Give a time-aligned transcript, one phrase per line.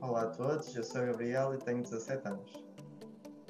[0.00, 2.64] Olá a todos, eu sou a Gabriela e tenho 17 anos.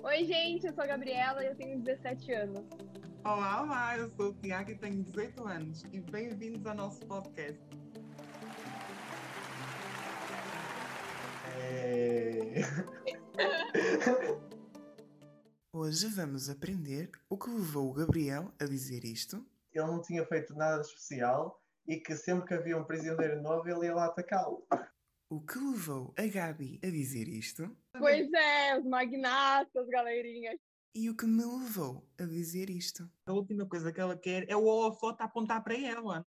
[0.03, 2.67] Oi, gente, eu sou a Gabriela e eu tenho 17 anos.
[3.23, 7.63] Olá, olá, eu sou o Tiago e tenho 18 anos e bem-vindos ao nosso podcast.
[11.59, 12.63] É...
[15.71, 19.45] Hoje vamos aprender o que levou o Gabriel a dizer isto.
[19.71, 23.69] Ele não tinha feito nada de especial e que sempre que havia um prisioneiro novo
[23.69, 24.67] ele ia lá atacá-lo.
[25.31, 27.77] O que levou a Gabi a dizer isto.
[27.93, 30.59] Pois é, os magnatas, galerinha.
[30.95, 33.07] E o que me levou a dizer isto.
[33.27, 36.27] A última coisa que ela quer é o holofote a apontar para ela.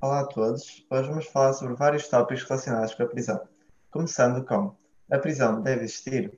[0.00, 3.48] Olá a todos, hoje vamos falar sobre vários tópicos relacionados com a prisão.
[3.92, 4.76] Começando com:
[5.08, 6.36] a prisão deve existir?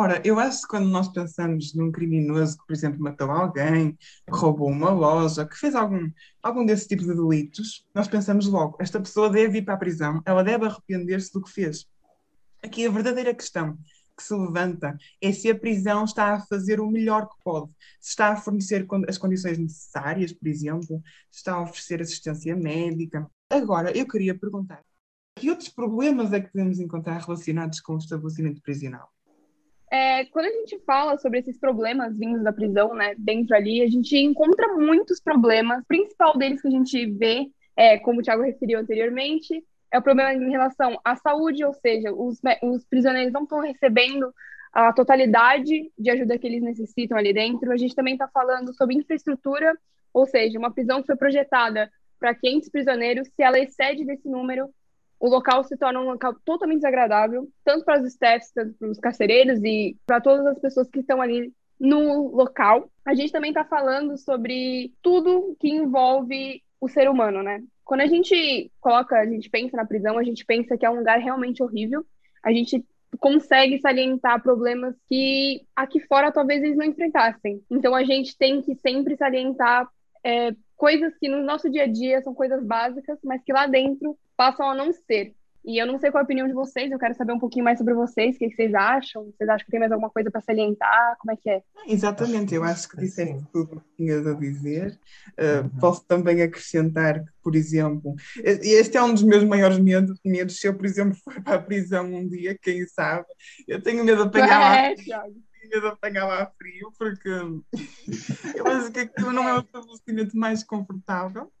[0.00, 4.32] Ora, eu acho que quando nós pensamos num criminoso que, por exemplo, matou alguém, que
[4.32, 6.10] roubou uma loja, que fez algum,
[6.42, 10.22] algum desse tipo de delitos, nós pensamos logo, esta pessoa deve ir para a prisão,
[10.24, 11.86] ela deve arrepender-se do que fez.
[12.64, 13.76] Aqui a verdadeira questão
[14.16, 17.70] que se levanta é se a prisão está a fazer o melhor que pode,
[18.00, 23.30] se está a fornecer as condições necessárias, por exemplo, se está a oferecer assistência médica.
[23.50, 24.82] Agora, eu queria perguntar,
[25.36, 29.10] que outros problemas é que podemos encontrar relacionados com o estabelecimento prisional?
[29.90, 33.88] É, quando a gente fala sobre esses problemas vindos da prisão, né, dentro ali, a
[33.88, 35.82] gente encontra muitos problemas.
[35.82, 40.02] O principal deles que a gente vê, é, como o Thiago referiu anteriormente, é o
[40.02, 44.32] problema em relação à saúde, ou seja, os, os prisioneiros não estão recebendo
[44.72, 47.72] a totalidade de ajuda que eles necessitam ali dentro.
[47.72, 49.76] A gente também está falando sobre infraestrutura,
[50.14, 54.68] ou seja, uma prisão que foi projetada para 500 prisioneiros, se ela excede desse número,
[55.20, 58.98] o local se torna um local totalmente desagradável, tanto para os staffs, tanto para os
[58.98, 62.90] carcereiros e para todas as pessoas que estão ali no local.
[63.04, 67.62] A gente também está falando sobre tudo que envolve o ser humano, né?
[67.84, 70.96] Quando a gente coloca, a gente pensa na prisão, a gente pensa que é um
[70.96, 72.02] lugar realmente horrível.
[72.42, 72.82] A gente
[73.18, 77.62] consegue salientar problemas que aqui fora talvez eles não enfrentassem.
[77.70, 79.86] Então a gente tem que sempre salientar
[80.24, 84.16] é, coisas que no nosso dia a dia são coisas básicas, mas que lá dentro
[84.40, 85.34] passam a não ser.
[85.62, 87.76] E eu não sei qual a opinião de vocês, eu quero saber um pouquinho mais
[87.76, 89.26] sobre vocês, o que, vocês acham?
[89.26, 91.18] Vocês acham que tem mais alguma coisa para salientar?
[91.18, 91.62] Como é que é?
[91.86, 94.98] Exatamente, eu acho que disseste tudo o que tinhas a dizer.
[95.32, 100.58] Uh, posso também acrescentar que, por exemplo, este é um dos meus maiores medos, medos
[100.58, 103.26] se eu, por exemplo, for para a prisão um dia, quem sabe,
[103.68, 104.94] eu tenho medo de apanhar.
[105.62, 107.28] É, medo de apanhar lá frio, porque
[108.56, 111.52] eu acho que aquilo não é o estabelecimento mais confortável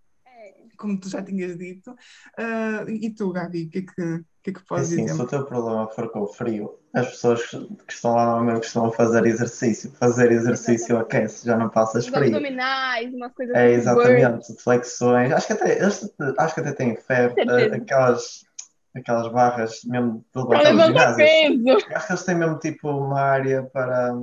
[0.76, 1.90] como tu já tinhas dito.
[2.38, 5.14] Uh, e tu, Gabi, o que é que, que, é que podes assim, dizer?
[5.14, 8.90] Se o teu problema for com o frio, as pessoas que estão lá normalmente costumam
[8.92, 9.92] fazer exercício.
[9.92, 11.16] Fazer exercício exatamente.
[11.16, 12.24] aquece, já não passas Os frio.
[12.24, 15.32] abdominais, umas coisas É, exatamente, flexões.
[15.32, 17.34] Acho que até, acho que até têm ferro,
[17.74, 18.48] aquelas
[18.92, 21.76] aquelas barras mesmo de levantar no ginásio.
[21.94, 24.18] Acho que eles têm mesmo tipo uma área para,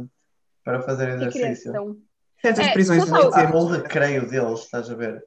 [0.64, 1.72] para fazer exercício.
[2.42, 3.04] Certas é, prisões.
[3.10, 5.24] O recreio deles, estás a ver?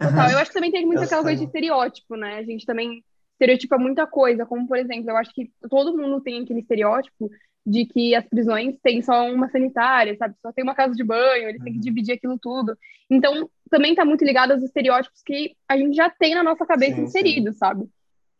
[0.00, 0.30] Total.
[0.30, 2.38] Eu acho que também tem muito aquela coisa de estereótipo, né?
[2.38, 6.42] A gente também estereotipa muita coisa, como por exemplo, eu acho que todo mundo tem
[6.42, 7.30] aquele estereótipo
[7.66, 10.34] de que as prisões têm só uma sanitária, sabe?
[10.40, 11.84] Só tem uma casa de banho, eles têm que uhum.
[11.84, 12.76] dividir aquilo tudo.
[13.10, 16.96] Então, também está muito ligado aos estereótipos que a gente já tem na nossa cabeça
[16.96, 17.58] sim, inseridos, sim.
[17.58, 17.88] sabe?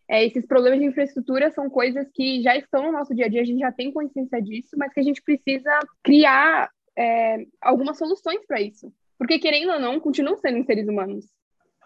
[0.09, 3.43] É, esses problemas de infraestrutura são coisas que já estão no nosso dia a dia,
[3.43, 8.45] a gente já tem consciência disso, mas que a gente precisa criar é, algumas soluções
[8.47, 8.91] para isso.
[9.19, 11.27] Porque, querendo ou não, continuam sendo seres humanos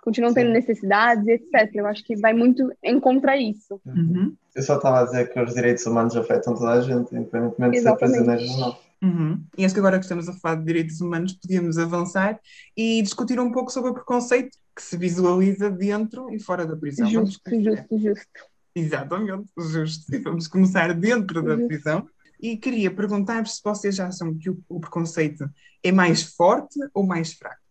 [0.04, 1.70] continuam tendo necessidades, etc.
[1.74, 3.80] Eu acho que vai muito em contra isso.
[3.86, 4.36] Uhum.
[4.54, 7.82] Eu só estava a dizer que os direitos humanos afetam toda a gente, independentemente de
[7.82, 8.76] ser prisioneiros ou não.
[9.02, 9.40] Uhum.
[9.56, 12.38] E acho que agora que estamos a falar de direitos humanos, podíamos avançar
[12.76, 17.08] e discutir um pouco sobre o preconceito que se visualiza dentro e fora da prisão.
[17.08, 18.46] Justo, justo, justo.
[18.74, 20.14] Exatamente, justo.
[20.14, 22.06] E vamos começar dentro da prisão.
[22.38, 25.48] E queria perguntar-vos se vocês acham que o, o preconceito
[25.82, 27.63] é mais forte ou mais fraco?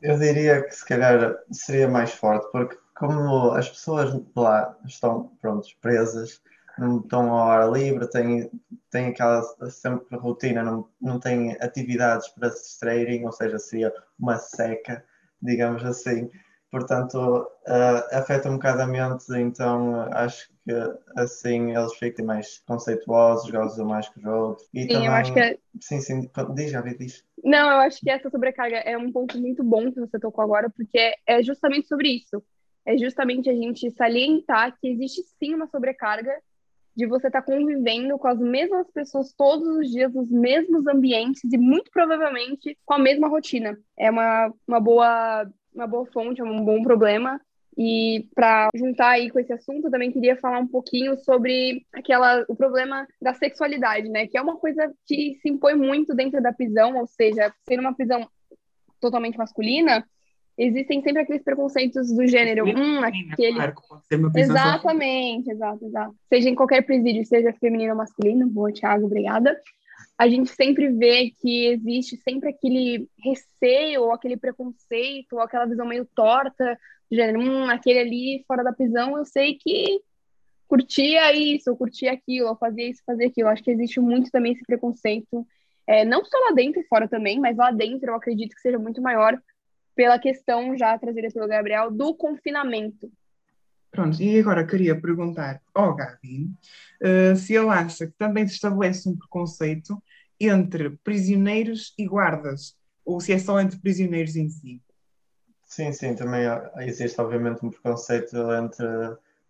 [0.00, 5.72] Eu diria que se calhar seria mais forte, porque como as pessoas lá estão prontos,
[5.74, 6.42] presas,
[6.78, 8.50] não estão à hora livre, têm,
[8.90, 14.36] têm aquela sempre rotina, não, não têm atividades para se distraírem, ou seja, seria uma
[14.36, 15.04] seca,
[15.42, 16.30] digamos assim.
[16.70, 17.18] Portanto,
[17.66, 20.54] uh, afeta um bocado a mente, então acho que
[21.16, 24.68] assim eles ficam mais conceituosos, gostam mais que os outros.
[24.72, 25.58] E sim, também, eu acho que é...
[25.80, 27.24] Sim, sim, diz, já vi, diz.
[27.42, 30.70] Não, eu acho que essa sobrecarga é um ponto muito bom que você tocou agora,
[30.70, 32.42] porque é justamente sobre isso.
[32.86, 36.32] É justamente a gente salientar que existe sim uma sobrecarga
[36.96, 41.42] de você estar tá convivendo com as mesmas pessoas todos os dias, nos mesmos ambientes
[41.44, 43.78] e muito provavelmente com a mesma rotina.
[43.98, 47.40] É uma, uma, boa, uma boa fonte, é um bom problema
[47.78, 52.56] E para juntar aí com esse assunto, também queria falar um pouquinho sobre aquela o
[52.56, 54.26] problema da sexualidade, né?
[54.26, 57.94] Que é uma coisa que se impõe muito dentro da prisão, ou seja, ser uma
[57.94, 58.28] prisão
[59.00, 60.04] totalmente masculina,
[60.58, 62.66] existem sempre aqueles preconceitos do gênero.
[62.66, 63.54] Hum, aquele...
[63.54, 63.74] Claro,
[64.36, 66.14] Exatamente, exato, exato.
[66.28, 68.46] Seja em qualquer presídio, seja feminino ou masculino.
[68.46, 69.58] Boa, Thiago, obrigada.
[70.20, 75.86] A gente sempre vê que existe sempre aquele receio, ou aquele preconceito, ou aquela visão
[75.86, 76.78] meio torta,
[77.10, 80.02] do gênero, hum, aquele ali fora da prisão, eu sei que
[80.68, 83.48] curtia isso, ou curtia aquilo, ou fazia isso, fazia aquilo.
[83.48, 85.46] Acho que existe muito também esse preconceito,
[85.86, 88.78] é, não só lá dentro e fora também, mas lá dentro eu acredito que seja
[88.78, 89.40] muito maior
[89.96, 93.10] pela questão já trazida pelo Gabriel do confinamento.
[93.90, 96.50] Pronto, e agora queria perguntar ao Gabi
[97.02, 100.00] uh, se ele acha que também se estabelece um preconceito
[100.40, 104.82] entre prisioneiros e guardas, ou se é só entre prisioneiros em si.
[105.66, 106.42] Sim, sim, também
[106.78, 108.86] existe obviamente um preconceito entre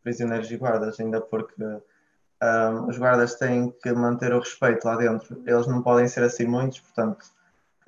[0.03, 5.43] prisioneiros e guardas, ainda porque um, os guardas têm que manter o respeito lá dentro.
[5.47, 7.25] Eles não podem ser assim muitos, portanto,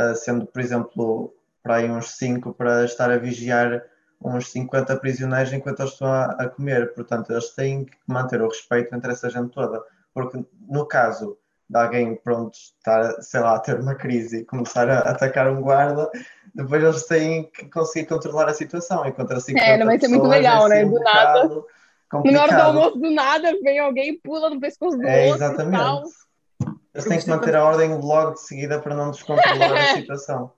[0.00, 3.84] uh, sendo, por exemplo, para aí uns 5 para estar a vigiar
[4.20, 6.94] uns 50 prisioneiros enquanto eles estão a, a, comer.
[6.94, 9.82] Portanto, eles têm que manter o respeito entre essa gente toda.
[10.14, 11.38] Porque no caso
[11.72, 15.62] de alguém pronto estar, sei lá, a ter uma crise e começar a atacar um
[15.62, 16.10] guarda,
[16.54, 19.06] depois eles têm que conseguir controlar a situação.
[19.06, 20.84] Enquanto assim, é, não vai ser muito legal, é né?
[20.84, 21.48] Do nada.
[22.10, 22.34] Complicado.
[22.34, 25.42] Na hora do almoço, do nada, vem alguém pula no pescoço do é, outro.
[25.42, 26.12] Exatamente.
[26.94, 30.52] Eles têm que manter a ordem logo de seguida para não descontrolar a situação.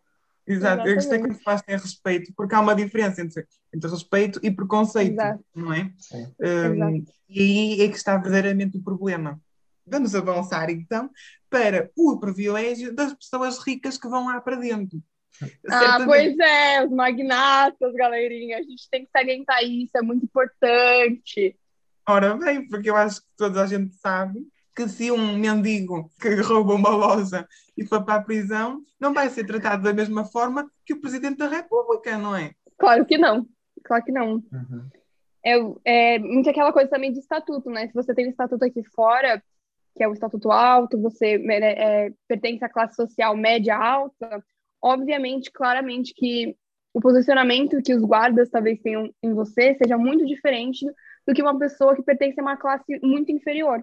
[0.45, 4.41] Exato, eu gostei que me falaste em respeito, porque há uma diferença entre, entre respeito
[4.43, 5.45] e preconceito, Exato.
[5.55, 5.91] não é?
[5.97, 6.27] Sim.
[6.41, 9.41] Um, e aí é que está verdadeiramente o problema.
[9.87, 11.11] Vamos avançar então
[11.51, 14.99] para o privilégio das pessoas ricas que vão lá para dentro.
[15.69, 21.57] Ah, pois é, os magnatas, galerinha, a gente tem que salientar isso, é muito importante.
[22.09, 26.35] Ora bem, porque eu acho que toda a gente sabe que se um mendigo que
[26.41, 27.47] rouba uma loja
[27.77, 31.39] e for para a prisão, não vai ser tratado da mesma forma que o Presidente
[31.39, 32.53] da República, não é?
[32.79, 33.47] Claro que não,
[33.85, 34.35] claro que não.
[34.35, 34.91] Uhum.
[35.45, 37.87] É, é muito aquela coisa também de estatuto, né?
[37.87, 39.43] Se você tem um estatuto aqui fora,
[39.95, 44.45] que é o estatuto alto, você é, pertence à classe social média alta,
[44.83, 46.57] obviamente, claramente que
[46.93, 50.87] o posicionamento que os guardas talvez tenham em você seja muito diferente
[51.27, 53.83] do que uma pessoa que pertence a uma classe muito inferior.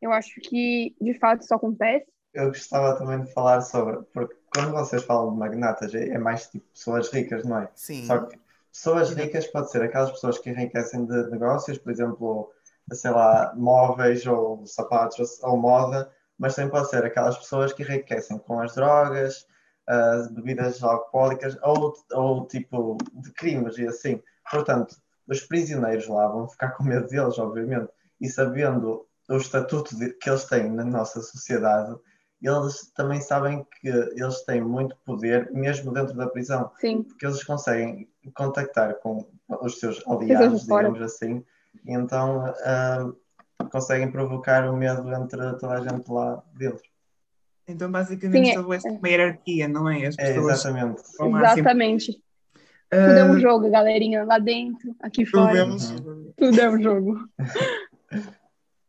[0.00, 2.06] Eu acho que, de fato, isso acontece.
[2.34, 6.64] Eu gostava também de falar sobre, porque quando vocês falam de magnatas, é mais tipo
[6.72, 7.68] pessoas ricas, não é?
[7.74, 8.04] Sim.
[8.04, 8.38] Só que
[8.70, 12.50] pessoas ricas pode ser aquelas pessoas que enriquecem de negócios, por exemplo,
[12.90, 18.38] sei lá, móveis ou sapatos ou moda, mas também pode ser aquelas pessoas que enriquecem
[18.38, 19.46] com as drogas,
[19.86, 24.22] as bebidas alcoólicas ou, ou tipo de crimes e assim.
[24.50, 24.96] Portanto,
[25.28, 27.90] os prisioneiros lá vão ficar com medo deles, obviamente,
[28.20, 31.96] e sabendo o estatuto de, que eles têm na nossa sociedade,
[32.42, 36.70] eles também sabem que eles têm muito poder, mesmo dentro da prisão.
[36.80, 37.04] Sim.
[37.04, 39.24] Porque eles conseguem contactar com
[39.60, 41.44] os seus aliados, digamos assim,
[41.84, 46.82] e então uh, conseguem provocar o medo entre toda a gente lá dentro.
[47.66, 48.90] Então, basicamente, estabelece é.
[48.90, 50.06] uma hierarquia, não é?
[50.06, 51.02] As é, pessoas é, exatamente.
[51.20, 52.10] Exatamente.
[52.10, 52.22] Assim.
[52.90, 54.24] Tudo é um jogo, galerinha.
[54.24, 55.58] Lá dentro, aqui tudo fora.
[55.58, 56.34] É um jogo.
[56.36, 57.28] Tudo é um jogo.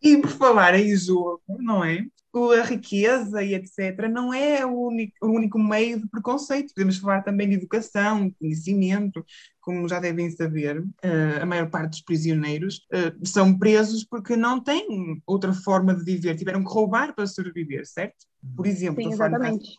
[0.05, 2.05] E por falar em jogo, não é?
[2.33, 4.09] A riqueza e etc.
[4.11, 6.73] não é o único, o único meio de preconceito.
[6.73, 9.23] Podemos falar também de educação, conhecimento.
[9.61, 14.59] Como já devem saber, eh, a maior parte dos prisioneiros eh, são presos porque não
[14.59, 16.35] têm outra forma de viver.
[16.35, 18.25] Tiveram que roubar para sobreviver, certo?
[18.55, 19.77] Por exemplo, Sim, exatamente.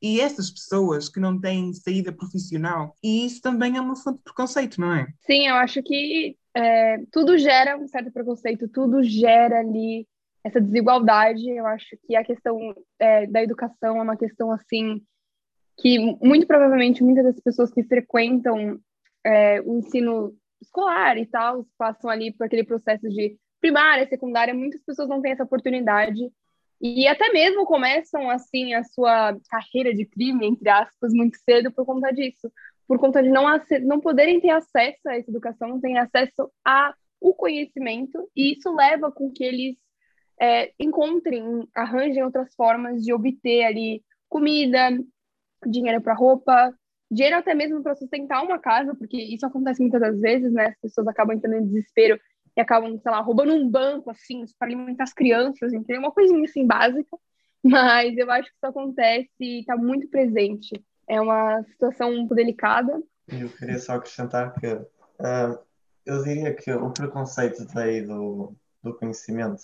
[0.00, 4.24] E essas pessoas que não têm saída profissional, e isso também é uma fonte de
[4.24, 5.08] preconceito, não é?
[5.26, 10.06] Sim, eu acho que é, tudo gera um certo preconceito, tudo gera ali
[10.44, 11.48] essa desigualdade.
[11.48, 12.58] Eu acho que a questão
[12.98, 15.00] é, da educação é uma questão assim
[15.78, 18.78] que muito provavelmente muitas das pessoas que frequentam
[19.24, 24.82] é, o ensino escolar e tal passam ali por aquele processo de primária, secundária, muitas
[24.84, 26.20] pessoas não têm essa oportunidade
[26.80, 31.86] e até mesmo começam assim a sua carreira de crime entre aspas muito cedo por
[31.86, 32.52] conta disso,
[32.86, 33.44] por conta de não,
[33.82, 39.10] não poderem ter acesso a essa educação, não terem acesso ao conhecimento, e isso leva
[39.10, 39.76] com que eles
[40.42, 44.90] é, encontrem, arranjem outras formas de obter ali comida,
[45.66, 46.74] dinheiro para roupa,
[47.10, 50.68] dinheiro até mesmo para sustentar uma casa, porque isso acontece muitas das vezes, né?
[50.68, 52.18] As pessoas acabam entrando em desespero
[52.56, 56.00] e acabam, sei lá, roubando um banco, assim, para alimentar as crianças, entendeu?
[56.00, 57.16] Uma coisinha assim básica,
[57.62, 63.02] mas eu acho que isso acontece e está muito presente é uma situação muito delicada.
[63.28, 65.58] Eu queria só acrescentar que uh,
[66.06, 69.62] eu diria que o preconceito daí do, do conhecimento,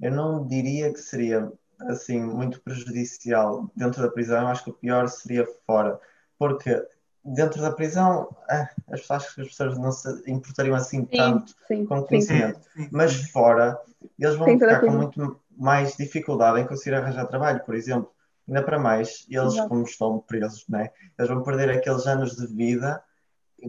[0.00, 4.74] eu não diria que seria assim muito prejudicial dentro da prisão, eu acho que o
[4.74, 6.00] pior seria fora,
[6.38, 6.84] porque
[7.24, 11.16] dentro da prisão eh, as pessoas, acho que as pessoas não se importariam assim Sim,
[11.16, 12.06] tanto sim, com sim.
[12.06, 12.88] conhecimento, Sim, sim.
[12.90, 13.78] mas fora
[14.18, 18.12] eles vão ficar com muito mais dificuldade em conseguir arranjar trabalho, por exemplo.
[18.46, 19.68] Ainda para mais, eles, Exato.
[19.68, 23.02] como estão presos, né, eles vão perder aqueles anos de vida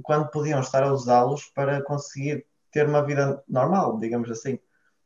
[0.04, 4.60] quando podiam estar a usá-los para conseguir ter uma vida normal, digamos assim.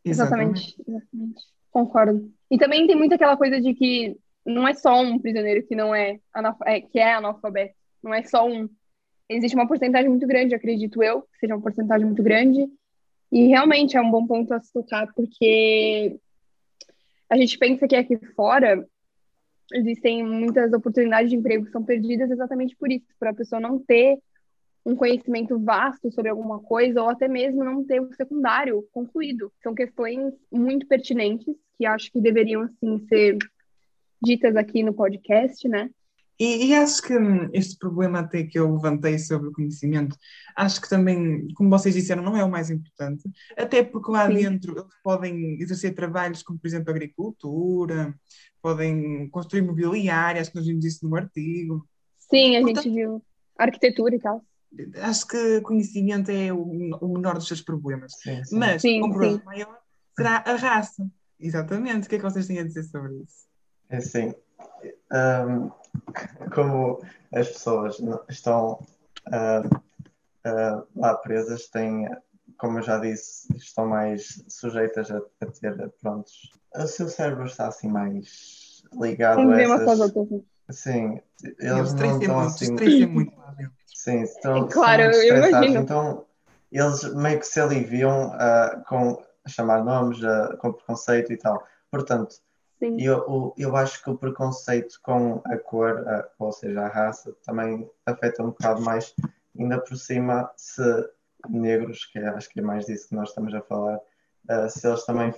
[0.05, 1.41] Exatamente, exatamente.
[1.71, 2.31] Concordo.
[2.51, 5.95] E também tem muito aquela coisa de que não é só um prisioneiro que não
[5.95, 6.19] é,
[6.65, 7.75] é, que é analfabeto.
[8.03, 8.69] Não é só um.
[9.29, 12.67] Existe uma porcentagem muito grande, acredito eu, que seja uma porcentagem muito grande.
[13.31, 16.19] E realmente é um bom ponto a se tocar, porque
[17.29, 18.85] a gente pensa que aqui fora
[19.73, 23.79] existem muitas oportunidades de emprego que são perdidas exatamente por isso, por a pessoa não
[23.79, 24.19] ter
[24.85, 29.51] um conhecimento vasto sobre alguma coisa ou até mesmo não ter o secundário concluído.
[29.61, 33.37] São questões muito pertinentes que acho que deveriam assim ser
[34.21, 35.89] ditas aqui no podcast, né?
[36.39, 40.17] E, e acho que hum, este problema até que eu levantei sobre o conhecimento,
[40.55, 43.23] acho que também, como vocês disseram, não é o mais importante,
[43.55, 44.33] até porque lá Sim.
[44.33, 48.13] dentro eles podem exercer trabalhos como, por exemplo, agricultura,
[48.61, 51.87] podem construir mobiliário, acho que nós vimos isso no artigo.
[52.17, 53.21] Sim, a Portanto- gente viu
[53.57, 54.43] arquitetura e tal.
[55.01, 58.13] Acho que conhecimento é o, o menor dos seus problemas.
[58.13, 58.57] Sim, sim.
[58.57, 59.45] Mas Sim, um problema sim.
[59.45, 59.79] maior
[60.15, 61.05] será a raça.
[61.39, 62.07] Exatamente.
[62.07, 63.47] O que é que vocês têm a dizer sobre isso?
[63.89, 64.33] É assim,
[65.11, 65.71] hum,
[66.53, 67.01] como
[67.31, 68.79] as pessoas estão
[69.31, 69.69] hum,
[70.45, 72.07] hum, lá presas, têm,
[72.57, 77.67] como eu já disse, estão mais sujeitas a, a ter, prontos, o seu cérebro está
[77.67, 80.41] assim mais ligado Tem a essas, outras.
[80.73, 81.21] Sim,
[81.59, 83.33] eles não estão muito, assim, muito
[83.93, 85.79] sim, estão, É claro, são muito eu imagino.
[85.81, 86.25] então
[86.71, 92.35] eles meio que se aliviam ah, com chamar nomes, ah, com preconceito e tal, portanto,
[92.79, 92.97] Sim.
[92.99, 97.33] eu, o- eu acho que o preconceito com a cor, a- ou seja, a raça,
[97.45, 99.13] também afeta um bocado mais,
[99.57, 100.81] ainda por cima, se
[101.49, 103.99] negros, que é- acho que é mais disso que nós estamos a falar,
[104.69, 105.33] se eles também,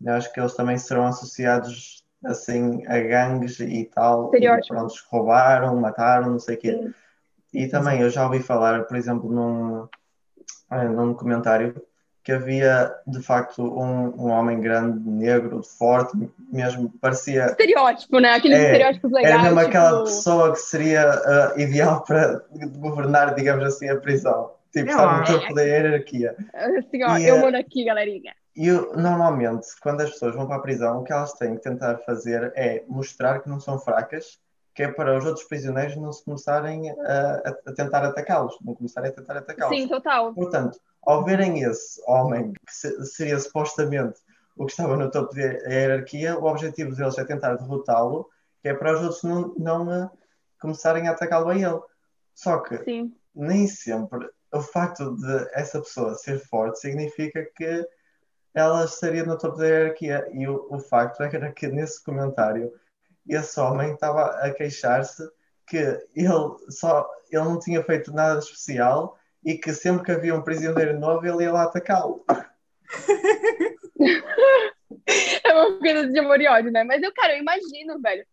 [0.00, 5.76] eu acho que eles também serão associados assim a gangues e tal, e pronto, roubaram,
[5.80, 6.72] mataram, não sei o quê.
[6.72, 6.94] Sim.
[7.52, 9.88] E também eu já ouvi falar, por exemplo, num,
[10.70, 11.74] eh, num documentário
[12.22, 16.14] que havia de facto um, um homem grande, negro, forte,
[16.52, 17.46] mesmo parecia.
[17.46, 18.34] Estereótipo, né?
[18.34, 19.34] Aqueles É, estereótipos legais.
[19.34, 22.44] Era mesmo aquela tipo, pessoa que seria eh, ideal para
[22.76, 24.50] governar, digamos assim, a prisão.
[24.70, 25.20] Tipo, estar lá.
[25.20, 26.36] no topo da hierarquia.
[26.52, 28.34] Assim, ó, E, eu eh, moro aqui, galerinha.
[28.60, 31.98] E normalmente, quando as pessoas vão para a prisão, o que elas têm que tentar
[31.98, 34.40] fazer é mostrar que não são fracas,
[34.74, 37.34] que é para os outros prisioneiros não se começarem a,
[37.68, 39.76] a- tentar atacá-los, não começarem a tentar atacá-los.
[39.76, 40.34] Sim, total.
[40.34, 44.18] Portanto, ao verem esse homem, que se- seria supostamente
[44.56, 48.28] o que estava no topo da hierarquia, o objetivo deles é tentar derrotá-lo,
[48.60, 50.10] que é para os outros não, não eh,
[50.60, 51.80] começarem a atacá-lo a ele.
[52.34, 53.14] Só que Sim.
[53.32, 57.86] nem sempre o facto de essa pessoa ser forte significa que
[58.58, 60.28] ela estaria no topo da hierarquia.
[60.32, 62.72] E o, o facto era que nesse comentário
[63.28, 65.28] esse homem estava a queixar-se
[65.66, 66.28] que ele
[66.70, 70.98] só ele não tinha feito nada de especial e que sempre que havia um prisioneiro
[70.98, 72.24] novo ele ia lá atacá-lo.
[75.44, 76.84] É uma coisa de amor e ódio, né?
[76.84, 78.26] Mas eu, cara, eu imagino, velho.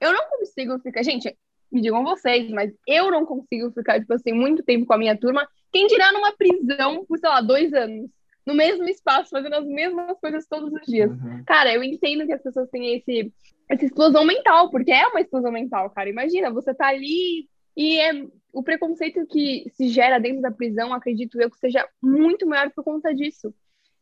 [0.00, 1.02] Eu não consigo ficar.
[1.02, 1.36] Gente,
[1.70, 5.18] me digam vocês, mas eu não consigo ficar, tipo assim, muito tempo com a minha
[5.18, 5.46] turma.
[5.70, 8.10] Quem dirá numa prisão por, sei lá, dois anos,
[8.46, 11.10] no mesmo espaço, fazendo as mesmas coisas todos os dias.
[11.10, 11.42] Uhum.
[11.46, 13.32] Cara, eu entendo que as pessoas têm esse,
[13.68, 16.10] essa explosão mental, porque é uma explosão mental, cara.
[16.10, 21.40] Imagina, você tá ali e é o preconceito que se gera dentro da prisão, acredito
[21.40, 23.54] eu, que seja muito maior por conta disso.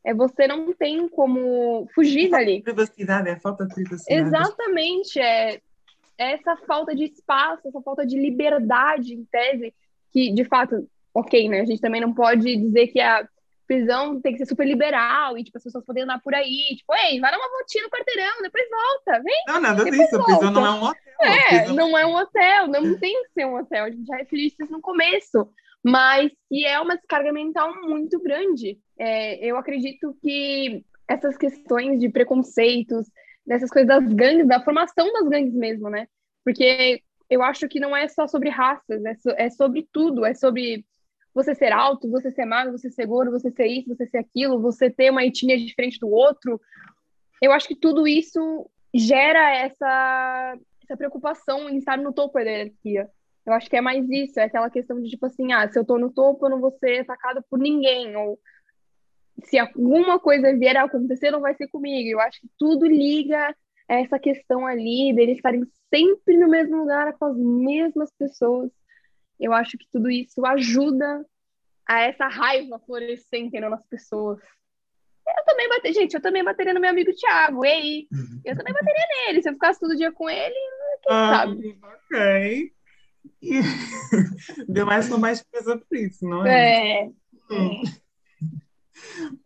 [0.03, 2.63] É você não tem como fugir dali.
[2.63, 4.21] Privacidade, é a falta de privacidade.
[4.21, 5.61] Exatamente, é
[6.21, 9.75] é essa falta de espaço, essa falta de liberdade, em tese,
[10.13, 11.63] que de fato, ok, né?
[11.63, 13.27] A gente também não pode dizer que a
[13.71, 16.93] prisão tem que ser super liberal e tipo, as pessoas podem andar por aí, tipo,
[16.95, 19.43] ei, vai dar uma voltinha no quarteirão, depois volta, vem.
[19.47, 20.17] Não, nada disso.
[20.17, 20.51] A prisão volta.
[20.51, 21.03] não é um hotel.
[21.21, 24.17] É, prisão- não é um hotel, não tem que ser um hotel, a gente já
[24.17, 25.49] referiu isso no começo,
[25.85, 28.77] mas que é uma descarga mental muito grande.
[28.99, 33.07] É, eu acredito que essas questões de preconceitos,
[33.47, 36.07] dessas coisas das gangues, da formação das gangues mesmo, né?
[36.45, 40.35] Porque eu acho que não é só sobre raças, é, so- é sobre tudo, é
[40.35, 40.85] sobre
[41.35, 44.61] você ser alto, você ser magro, você ser gordo, você ser isso, você ser aquilo,
[44.61, 46.61] você ter uma etnia diferente do outro.
[47.41, 53.09] Eu acho que tudo isso gera essa, essa preocupação em estar no topo da hierarquia.
[53.47, 55.85] Eu acho que é mais isso, é aquela questão de tipo assim, ah, se eu
[55.85, 58.39] tô no topo, eu não vou ser atacado por ninguém, ou
[59.45, 62.09] se alguma coisa vier a acontecer, não vai ser comigo.
[62.11, 63.55] Eu acho que tudo liga
[63.89, 68.71] a essa questão ali deles estarem sempre no mesmo lugar com as mesmas pessoas.
[69.41, 71.25] Eu acho que tudo isso ajuda
[71.89, 74.39] a essa raiva florescente nas pessoas.
[75.27, 78.07] Eu também bateria, gente, eu também bateria no meu amigo Thiago, ei,
[78.45, 80.55] eu também bateria nele, se eu ficasse todo dia com ele,
[81.03, 81.79] quem ah, sabe?
[81.83, 82.73] Ok.
[83.43, 83.61] E...
[84.69, 87.03] Deu mais uma mais pesa por isso, não é?
[87.03, 87.11] É.
[87.51, 87.83] Hum.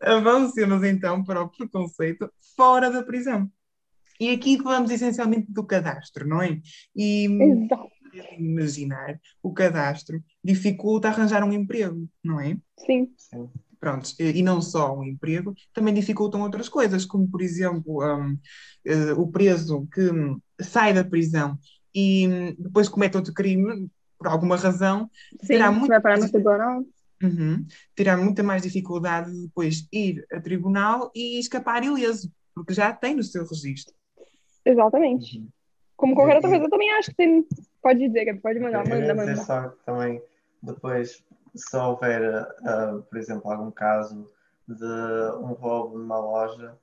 [0.01, 3.49] Avancemos então para o preconceito fora da prisão.
[4.19, 6.59] E aqui falamos essencialmente do cadastro, não é?
[6.95, 7.89] E Exato.
[8.37, 12.57] Imaginar, o cadastro dificulta arranjar um emprego, não é?
[12.85, 13.11] Sim.
[13.17, 13.49] Sim.
[13.79, 19.19] Pronto, e não só um emprego, também dificultam outras coisas, como por exemplo um, uh,
[19.19, 20.09] o preso que
[20.63, 21.57] sai da prisão
[21.93, 25.09] e depois comete outro crime, por alguma razão,
[25.41, 26.83] Sim, terá muito vai parar no tribunal.
[27.21, 32.91] Uhum, terá muita mais dificuldade de depois ir a tribunal e escapar ileso, porque já
[32.91, 33.93] tem no seu registro.
[34.65, 35.39] Exatamente.
[35.39, 35.47] Uhum.
[35.95, 37.45] Como qualquer outra coisa, eu também acho que tem.
[37.85, 39.35] Pode dizer, pode mandar, manda, manda.
[39.35, 40.19] Só que também,
[40.63, 41.23] depois,
[41.53, 44.27] se houver, uh, por exemplo, algum caso
[44.67, 44.83] de
[45.39, 46.75] um roubo numa loja,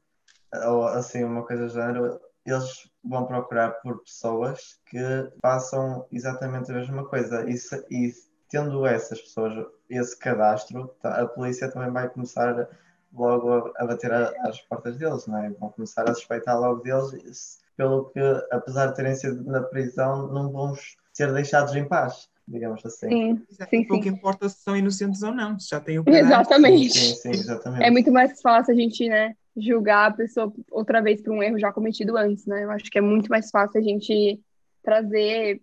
[0.64, 5.00] ou assim, uma coisa do género, eles vão procurar por pessoas que
[5.40, 7.50] façam exatamente a mesma coisa.
[7.50, 8.12] E, se, e
[8.49, 12.68] tendo essas pessoas, esse cadastro, tá, a polícia também vai começar
[13.12, 15.50] logo a, bater às portas deles, não é?
[15.50, 20.50] Vão começar a suspeitar logo deles, pelo que, apesar de terem sido na prisão, não
[20.50, 20.75] vão
[21.12, 23.09] ser deixados em paz, digamos assim.
[23.09, 26.29] Sim, sim, Pouco importa se são inocentes ou não, se já têm o cadastro.
[26.29, 26.99] Exatamente.
[26.99, 27.85] Sim, sim, exatamente.
[27.85, 31.59] É muito mais fácil a gente, né, julgar a pessoa outra vez por um erro
[31.59, 32.64] já cometido antes, né?
[32.64, 34.41] Eu acho que é muito mais fácil a gente
[34.83, 35.61] trazer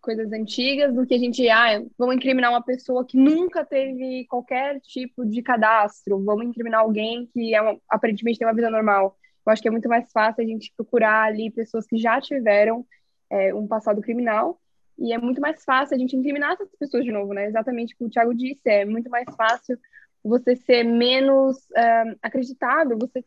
[0.00, 4.80] coisas antigas do que a gente, ah, vamos incriminar uma pessoa que nunca teve qualquer
[4.80, 9.17] tipo de cadastro, vamos incriminar alguém que é uma, aparentemente tem uma vida normal.
[9.48, 12.86] Eu acho que é muito mais fácil a gente procurar ali pessoas que já tiveram
[13.30, 14.60] é, um passado criminal
[14.98, 17.46] e é muito mais fácil a gente incriminar essas pessoas de novo, né?
[17.46, 19.78] Exatamente o que o Thiago disse, é muito mais fácil
[20.22, 23.24] você ser menos uh, acreditado, você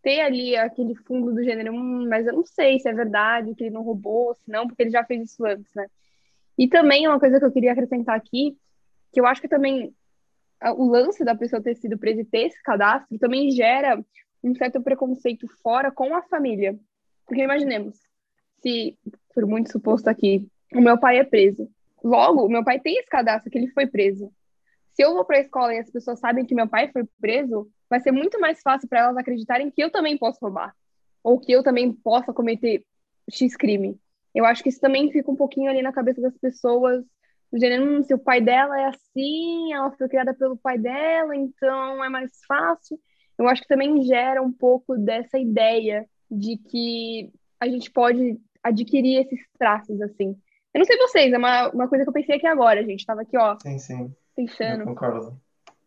[0.00, 3.64] ter ali aquele fundo do gênero, hum, mas eu não sei se é verdade que
[3.64, 5.86] ele não roubou, se não, porque ele já fez isso antes, né?
[6.56, 8.56] E também uma coisa que eu queria acrescentar aqui,
[9.12, 9.92] que eu acho que também
[10.76, 14.04] o lance da pessoa ter sido presa e ter esse cadastro também gera
[14.42, 16.78] um certo preconceito fora com a família.
[17.26, 17.98] Porque imaginemos,
[18.62, 18.96] se,
[19.34, 21.70] por muito suposto aqui, o meu pai é preso.
[22.02, 24.32] Logo, meu pai tem esse cadastro que ele foi preso.
[24.92, 27.70] Se eu vou para a escola e as pessoas sabem que meu pai foi preso,
[27.88, 30.74] vai ser muito mais fácil para elas acreditarem que eu também posso roubar.
[31.22, 32.84] Ou que eu também possa cometer
[33.30, 33.98] X crime.
[34.34, 37.04] Eu acho que isso também fica um pouquinho ali na cabeça das pessoas,
[37.50, 41.34] do gênero, hum, se o pai dela é assim, ela foi criada pelo pai dela,
[41.34, 42.98] então é mais fácil.
[43.38, 49.20] Eu acho que também gera um pouco dessa ideia de que a gente pode adquirir
[49.20, 50.36] esses traços, assim.
[50.74, 53.06] Eu não sei vocês, é uma, uma coisa que eu pensei aqui agora, gente.
[53.06, 53.56] Tava aqui, ó.
[53.60, 54.82] Sim, sim pensando.
[54.82, 55.40] Eu concordo.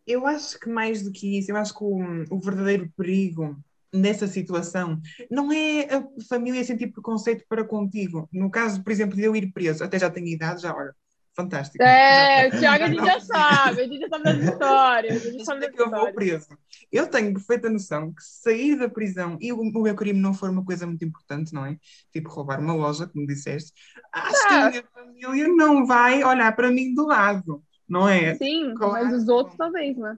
[0.06, 3.56] Eu acho que mais do que isso, eu acho que o, o verdadeiro perigo
[3.94, 8.28] nessa situação não é a família sentir preconceito para contigo.
[8.32, 10.94] No caso, por exemplo, de eu ir preso, até já tenho idade, já olha,
[11.34, 11.82] fantástico.
[11.82, 15.26] É, o Tiago a gente já sabe, a gente já sabe das histórias.
[15.26, 16.48] A gente sabe das é que eu vou preso.
[16.90, 20.64] Eu tenho perfeita noção que sair da prisão e o, meu crime não for uma
[20.64, 21.76] coisa muito importante, não é?
[22.12, 23.72] Tipo roubar uma loja, como disseste,
[24.12, 24.48] acho ah.
[24.48, 28.34] que a minha família não vai olhar para mim do lado não é?
[28.36, 29.04] Sim, claro.
[29.04, 30.16] mas os outros talvez, né?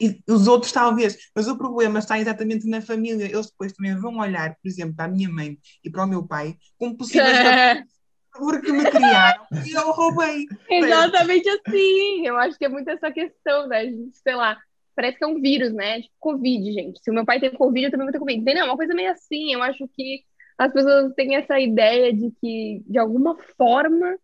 [0.00, 3.24] E os outros talvez, mas o problema está exatamente na família.
[3.24, 6.24] Eles depois também vão olhar, por exemplo, para a minha mãe e para o meu
[6.24, 7.36] pai como possíveis
[8.38, 10.46] porque me criaram e eu roubei.
[10.70, 12.26] Exatamente assim.
[12.26, 13.78] Eu acho que é muito essa questão, né?
[13.78, 14.58] A gente, sei lá,
[14.94, 16.02] parece que é um vírus, né?
[16.02, 17.00] Tipo, Covid, gente.
[17.02, 18.40] Se o meu pai tem Covid, eu também vou ter Covid.
[18.40, 18.64] Entendeu?
[18.64, 19.52] É uma coisa meio assim.
[19.52, 20.22] Eu acho que
[20.58, 24.16] as pessoas têm essa ideia de que, de alguma forma,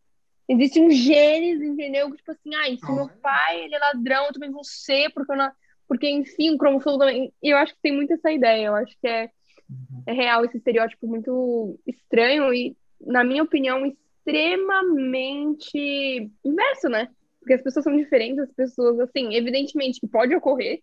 [0.50, 2.12] Existem uns genes, entendeu?
[2.16, 5.36] Tipo assim, ai, se meu pai ele é ladrão, eu também vou ser, porque eu
[5.36, 5.52] não...
[5.86, 7.32] Porque, enfim, o cromossomo também.
[7.40, 8.66] Eu acho que tem muito essa ideia.
[8.66, 9.30] Eu acho que é,
[9.70, 10.02] uhum.
[10.06, 17.08] é real esse estereótipo muito estranho e, na minha opinião, extremamente inverso, né?
[17.38, 20.80] Porque as pessoas são diferentes, as pessoas, assim, evidentemente que pode ocorrer,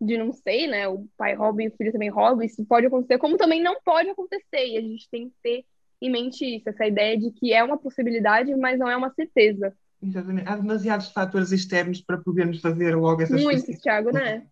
[0.00, 0.88] de não sei, né?
[0.88, 4.08] O pai rouba e o filho também rouba, isso pode acontecer, como também não pode
[4.08, 4.66] acontecer.
[4.66, 5.64] E a gente tem que ter
[6.00, 9.74] em mente isso, essa ideia de que é uma possibilidade, mas não é uma certeza.
[10.00, 10.48] Exatamente.
[10.48, 13.66] Há demasiados fatores externos para podermos fazer logo essas coisas.
[13.66, 14.46] Muito, Thiago, né?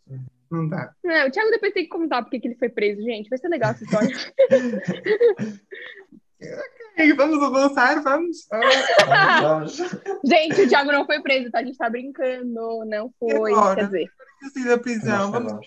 [0.50, 0.92] Não dá.
[1.04, 3.28] Não, o Thiago depois tem que contar porque que ele foi preso, gente.
[3.28, 4.16] Vai ser legal essa história.
[7.16, 8.46] Vamos avançar, vamos.
[8.50, 8.76] Vamos,
[9.42, 9.76] vamos.
[10.24, 11.58] Gente, o Thiago não foi preso, tá?
[11.58, 13.52] A gente tá brincando, não foi.
[13.52, 13.76] agora?
[13.76, 14.10] Quer dizer,
[14.42, 15.66] Eu saí da prisão, Vamos, vamos.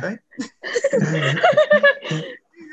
[0.00, 0.18] vamos.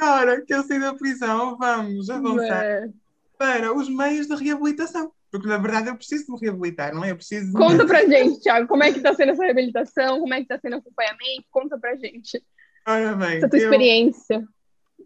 [0.02, 2.90] Agora que eu saí da prisão, vamos avançar é,
[3.38, 5.12] para os meios de reabilitação.
[5.32, 7.12] Porque na verdade eu preciso me reabilitar, não é?
[7.12, 7.54] Eu preciso de...
[7.54, 10.58] conta pra gente, Thiago, como é que tá sendo essa reabilitação, como é que tá
[10.58, 12.42] sendo o acompanhamento, conta pra gente
[12.88, 14.48] Ora bem, essa tua eu- experiência.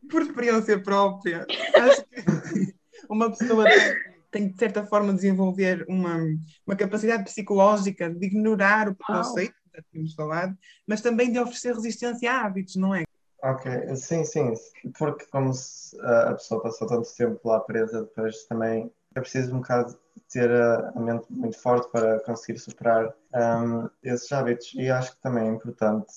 [0.09, 2.15] Por experiência própria, acho que
[3.09, 3.65] uma pessoa
[4.31, 6.17] tem, que, de certa forma, desenvolver uma,
[6.65, 12.31] uma capacidade psicológica de ignorar o preconceito, já tínhamos falado, mas também de oferecer resistência
[12.31, 13.03] a hábitos, não é?
[13.41, 14.53] Ok, sim, sim,
[14.97, 15.51] porque como
[16.01, 19.97] a pessoa passou tanto tempo lá presa, depois também é preciso um bocado
[20.31, 24.73] ter a, mente muito forte para conseguir superar ahm, esses hábitos.
[24.75, 26.11] E acho que também é importante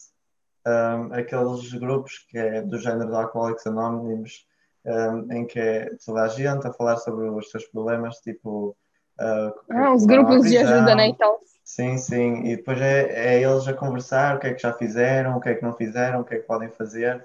[0.66, 4.46] ahm, aqueles grupos que é do género de Alcoólicos Anónimos,
[4.86, 8.76] ahm, em que é toda a gente a falar sobre os seus problemas, tipo.
[9.18, 11.40] ah, Ah, os à grupos de ajuda, né, e tal.
[11.64, 15.36] Sim, sim, e depois é, é eles a conversar o que é que já fizeram,
[15.36, 17.24] o que é que não fizeram, o que é que podem fazer,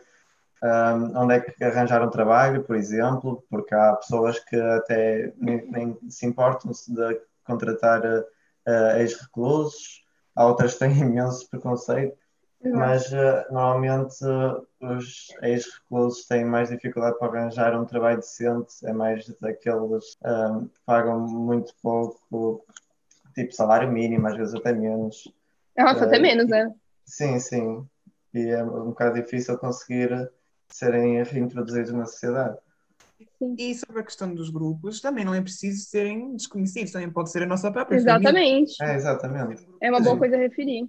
[0.64, 5.98] ahm, onde é que arranjaram trabalho, por exemplo, porque há pessoas que até nem, nem
[6.10, 8.02] se importam de contratar
[8.66, 10.04] ah, ex-reclusos,
[10.36, 12.18] há outras que têm imenso preconceito,
[12.64, 18.94] mas ah, normalmente ah, os ex-reclusos têm mais dificuldade para arranjar um trabalho decente, é
[18.94, 22.66] mais daqueles ahm, que pagam muito pouco,
[23.34, 25.32] tipo salário mínimo, às vezes até menos.
[25.78, 26.74] Nossa, até Eh, menos, né?
[27.06, 27.88] Sim, sim.
[28.34, 30.30] E é um bocado difícil conseguir
[30.70, 32.58] serem reintroduzidos na sociedade.
[33.58, 37.44] E sobre a questão dos grupos, também não é preciso serem desconhecidos, também pode ser
[37.44, 38.20] a nossa própria família.
[38.20, 38.84] Exatamente.
[38.84, 39.68] É, exatamente.
[39.82, 40.20] É uma boa Sim.
[40.20, 40.88] coisa a referir.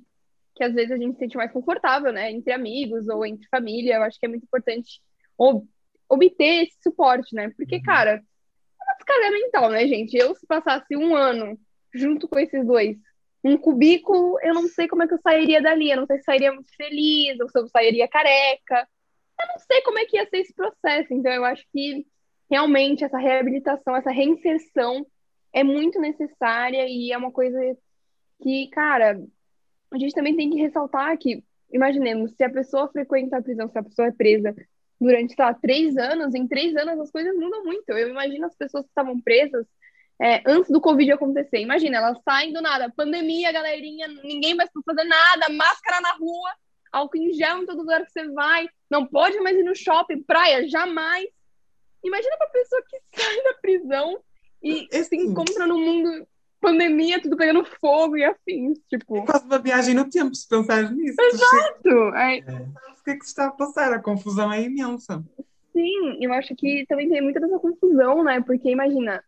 [0.58, 2.30] Que às vezes a gente se sente mais confortável, né?
[2.32, 3.94] Entre amigos ou entre família.
[3.94, 5.00] Eu acho que é muito importante
[5.38, 5.66] ob-
[6.08, 7.50] obter esse suporte, né?
[7.56, 7.82] Porque, Uhum.
[7.82, 10.16] cara, é uma descarga mental, né, gente?
[10.16, 11.56] Eu, se passasse um ano
[11.94, 12.96] junto com esses dois,
[13.44, 15.90] um cubículo, eu não sei como é que eu sairia dali.
[15.90, 18.88] Eu não sei se sairia muito feliz, ou se eu sairia careca.
[19.40, 21.14] Eu não sei como é que ia ser esse processo.
[21.14, 22.04] Então, eu acho que
[22.50, 25.06] realmente essa reabilitação, essa reinserção
[25.52, 27.58] é muito necessária e é uma coisa
[28.42, 29.20] que, cara,
[29.92, 33.78] a gente também tem que ressaltar que, imaginemos, se a pessoa frequenta a prisão, se
[33.78, 34.54] a pessoa é presa
[35.00, 37.88] durante, sei lá, três anos, em três anos as coisas mudam muito.
[37.90, 39.66] Eu imagino as pessoas que estavam presas
[40.20, 41.58] é, antes do Covid acontecer.
[41.60, 46.50] Imagina, elas saem do nada, pandemia, galerinha, ninguém mais pode fazer nada, máscara na rua,
[46.90, 50.22] álcool em gel em todo lugar que você vai, não pode mais ir no shopping,
[50.22, 51.28] praia, jamais.
[52.02, 54.20] Imagina pra pessoa que sai da prisão
[54.62, 55.28] e É se sim.
[55.28, 56.26] encontra no mundo
[56.60, 59.18] pandemia, tudo pegando fogo e afins, tipo.
[59.18, 61.16] É quase uma viagem no tempo, se pensares nisso.
[61.16, 61.52] Tu chegas,
[61.84, 62.14] Exato.
[62.14, 63.92] Aí, o que é que se está a passar?
[63.92, 65.24] A confusão é imensa.
[65.72, 68.40] sim, eu acho que também tem muita dessa confusão, né?
[68.40, 69.22] Porque imagina,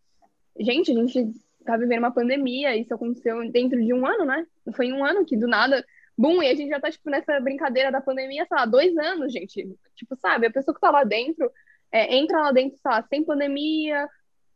[0.59, 1.33] gente, a gente
[1.65, 4.45] tá vivendo uma pandemia, isso aconteceu dentro de um ano, né?
[4.75, 5.85] Foi em um ano que do nada,
[6.17, 9.31] bum, e a gente já tá, tipo, nessa brincadeira da pandemia, sei lá, dois anos,
[9.31, 9.67] gente.
[9.95, 11.49] Tipo, sabe, a pessoa que tá lá dentro,
[11.91, 14.07] é, entra lá dentro, sei lá, sem pandemia,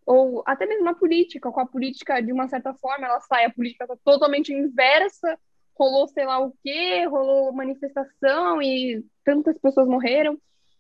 [0.06, 3.52] ou até mesmo a política, com a política, de uma certa forma, ela sai, a
[3.52, 5.38] política tá totalmente inversa,
[5.74, 10.40] rolou sei lá o quê, rolou manifestação e tantas pessoas morreram.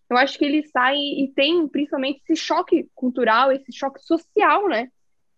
[0.10, 4.90] Eu acho que ele sai e tem principalmente esse choque cultural, esse choque social, né?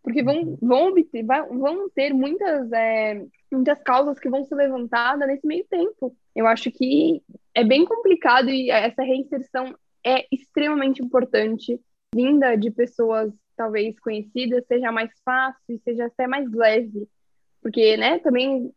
[0.03, 5.47] Porque vão, vão, obter, vão ter muitas, é, muitas causas que vão ser levantadas nesse
[5.47, 6.15] meio tempo.
[6.35, 7.21] Eu acho que
[7.53, 9.73] é bem complicado e essa reinserção
[10.05, 11.79] é extremamente importante.
[12.13, 17.09] Vinda de pessoas talvez conhecidas, seja mais fácil e seja até mais leve.
[17.61, 18.71] Porque, né, também,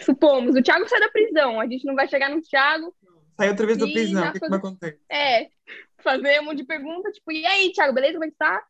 [0.00, 2.94] supomos, o Thiago sai da prisão, a gente não vai chegar no Thiago,
[3.36, 4.98] Sai outra vez da prisão, o que é que foi- me acontece?
[5.10, 5.48] é,
[5.98, 8.14] fazer um monte de pergunta, tipo, e aí, Thiago, beleza?
[8.14, 8.62] Como é que tá?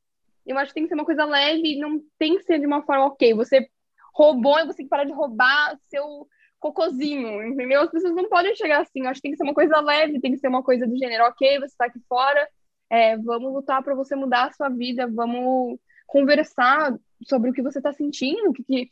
[0.47, 2.83] Eu acho que tem que ser uma coisa leve, não tem que ser de uma
[2.83, 3.69] forma, ok, você
[4.15, 6.27] roubou e você tem que parar de roubar seu
[6.59, 7.83] cocôzinho, entendeu?
[7.83, 10.21] As pessoas não podem chegar assim, eu acho que tem que ser uma coisa leve,
[10.21, 12.49] tem que ser uma coisa do gênero, ok, você tá aqui fora,
[12.93, 16.95] é, vamos lutar para você mudar a sua vida, vamos conversar
[17.27, 18.91] sobre o que você tá sentindo, o que, que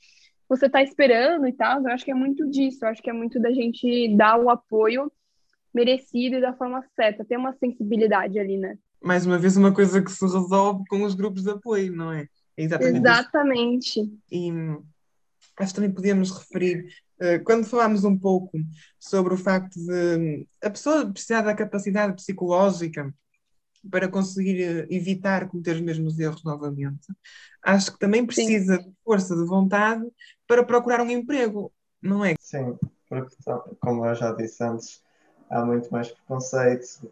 [0.48, 1.82] você tá esperando e tal.
[1.82, 4.48] Eu acho que é muito disso, eu acho que é muito da gente dar o
[4.48, 5.12] apoio
[5.72, 8.78] merecido e da forma certa, ter uma sensibilidade ali, né?
[9.02, 12.26] Mais uma vez, uma coisa que se resolve com os grupos de apoio, não é?
[12.56, 13.06] É exatamente isso.
[13.06, 14.00] Exatamente.
[14.32, 14.50] E
[15.58, 16.86] acho que também podíamos referir,
[17.20, 18.58] eh, quando falámos um pouco
[18.98, 23.14] sobre o facto de a pessoa precisar da capacidade psicológica
[23.88, 27.08] para conseguir eh, evitar cometer os mesmos erros novamente,
[27.62, 30.06] acho que também precisa de força de vontade
[30.46, 32.34] para procurar um emprego, não é?
[32.40, 33.36] Sim, porque,
[33.80, 35.02] como eu já disse antes,
[35.48, 37.10] há muito mais preconceito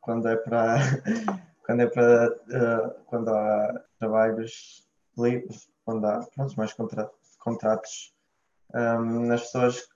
[0.00, 0.76] quando é para
[1.64, 4.84] quando é para uh, quando há trabalhos
[5.16, 8.12] livres, quando há pronto, mais contra, contratos,
[8.74, 9.88] um, as pessoas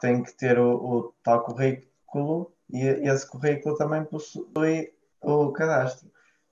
[0.00, 6.10] têm que ter o, o tal currículo e esse currículo também possui o cadastro.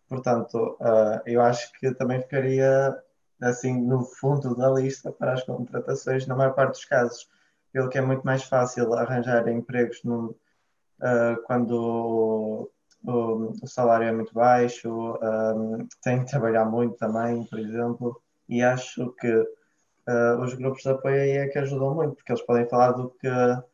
[0.08, 2.96] Portanto, uh, eu acho que também ficaria
[3.42, 7.28] assim no fundo da lista para as contratações na maior parte dos casos,
[7.72, 12.70] pelo que é muito mais fácil arranjar empregos uh, quando
[13.04, 18.62] o, o, salário é muito baixo, um, tem que trabalhar muito também, por exemplo, e
[18.62, 22.68] acho que uh, os grupos de apoio aí é que ajudam muito, porque eles podem
[22.68, 23.28] falar do que,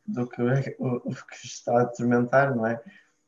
[0.07, 0.43] do que,
[0.81, 2.83] o, o que está a atormentar, não é?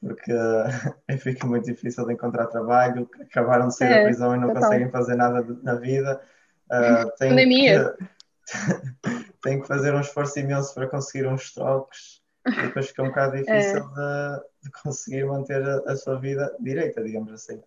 [0.04, 0.32] Porque
[1.18, 4.62] fica muito difícil de encontrar trabalho, acabaram de sair é, da prisão e não total.
[4.64, 6.20] conseguem fazer nada de, na vida.
[6.64, 7.74] Uh, têm, que,
[9.42, 13.36] têm que fazer um esforço imenso para conseguir uns trocos e depois fica um bocado
[13.36, 13.80] difícil é.
[13.80, 17.60] de, de, conseguir manter a, a, sua vida direita, digamos assim.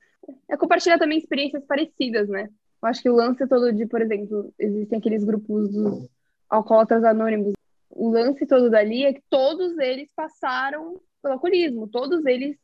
[0.49, 2.49] É compartilhar também experiências parecidas, né?
[2.81, 6.09] Eu acho que o lance todo de, por exemplo, existem aqueles grupos dos
[6.49, 7.53] alcoólatras anônimos.
[7.89, 12.57] O lance todo dali é que todos eles passaram pelo alcoolismo, todos eles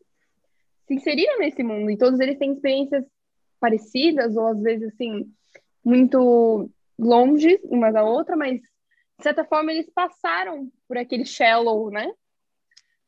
[0.87, 3.05] se inseriram nesse mundo e todos eles têm experiências
[3.59, 5.31] parecidas ou às vezes assim
[5.83, 8.61] muito longe uma da outra, mas
[9.17, 12.11] de certa forma, eles passaram por aquele shallow, né?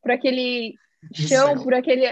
[0.02, 0.76] Por aquele
[1.14, 2.08] chão, por aquele,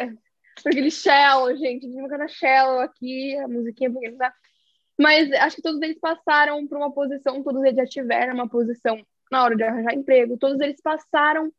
[0.61, 1.85] por aquele shallow, gente.
[1.87, 4.33] A gente shallow aqui, a musiquinha porque tá.
[4.99, 9.01] Mas acho que todos eles passaram por uma posição, todos eles já tiveram uma posição
[9.31, 11.51] na hora de arranjar emprego, todos eles passaram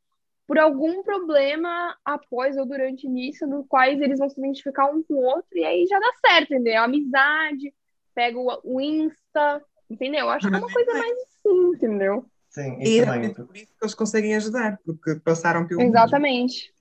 [0.46, 5.14] por algum problema após ou durante nisso, no quais eles vão se identificar um com
[5.14, 6.82] o outro, e aí já dá certo, entendeu?
[6.82, 7.72] Amizade,
[8.14, 10.28] pega o, o Insta, entendeu?
[10.28, 12.26] Acho que é uma coisa mais assim, entendeu?
[12.50, 13.30] Sim, e, e também.
[13.30, 15.80] É por isso que eles conseguem ajudar, porque passaram pelo.
[15.80, 16.72] Exatamente.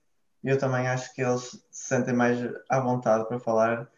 [0.43, 2.37] Eu também acho que eles se sentem mais
[2.69, 3.89] à vontade para falar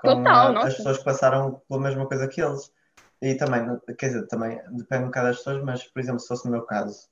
[0.00, 2.70] com Total, a, as pessoas que passaram pela mesma coisa que eles.
[3.22, 3.64] E também,
[3.98, 6.62] quer dizer, também depende um bocado das pessoas, mas, por exemplo, se fosse no meu
[6.62, 7.08] caso,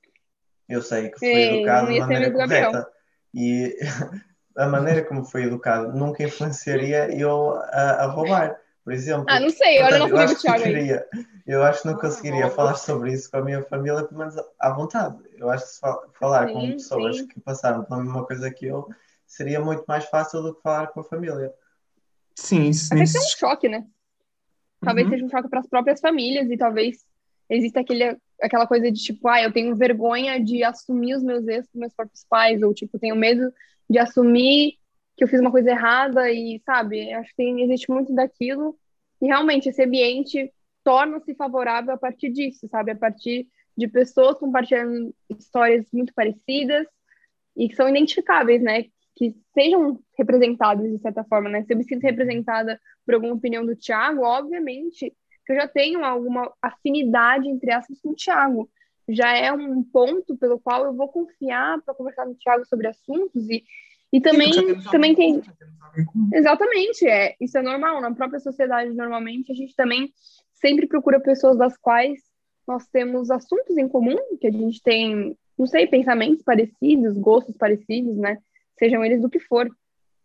[0.73, 2.89] eu sei que fui Sim, educado de maneira correta.
[3.35, 3.77] E
[4.57, 9.27] a maneira como fui educado nunca influenciaria eu a, a roubar por exemplo.
[9.29, 10.33] Ah, não sei, olha, não comigo,
[11.47, 14.71] eu acho que não conseguiria falar sobre isso com a minha família, pelo menos à
[14.71, 15.19] vontade.
[15.37, 15.81] Eu acho que se
[16.19, 17.27] falar sim, com pessoas sim.
[17.29, 18.89] que passaram pela mesma coisa que eu,
[19.27, 21.53] seria muito mais fácil do que falar com a família.
[22.37, 22.95] Sim, sim.
[22.95, 23.87] Até que é um choque, né?
[24.81, 25.13] Talvez uhum.
[25.13, 27.05] seja um choque para as próprias famílias e talvez
[27.49, 31.69] exista aquele, aquela coisa de tipo, ah, eu tenho vergonha de assumir os meus erros
[31.73, 33.53] com meus próprios pais, ou tipo, tenho medo
[33.89, 34.75] de assumir
[35.17, 38.77] que eu fiz uma coisa errada e, sabe, acho que tem, existe muito daquilo.
[39.21, 40.53] E realmente esse ambiente
[40.83, 42.91] torna-se favorável a partir disso, sabe?
[42.91, 46.87] A partir de pessoas compartilhando histórias muito parecidas
[47.57, 48.85] e que são identificáveis, né?
[49.15, 51.63] Que sejam representadas de certa forma, né?
[51.63, 56.05] Se eu me sinto representada por alguma opinião do Tiago, obviamente que eu já tenho
[56.05, 58.71] alguma afinidade, entre aspas, com o Tiago.
[59.09, 62.87] Já é um ponto pelo qual eu vou confiar para conversar com o Tiago sobre
[62.87, 63.65] assuntos e
[64.13, 64.51] e também,
[64.91, 65.41] também tem.
[66.35, 67.35] Exatamente, é.
[67.41, 67.99] Isso é normal.
[68.01, 70.13] Na própria sociedade, normalmente, a gente também
[70.53, 72.21] sempre procura pessoas das quais
[72.69, 78.17] nós temos assuntos em comum, que a gente tem, não sei, pensamentos parecidos, gostos parecidos,
[78.19, 78.37] né?
[78.79, 79.67] Sejam eles do que for.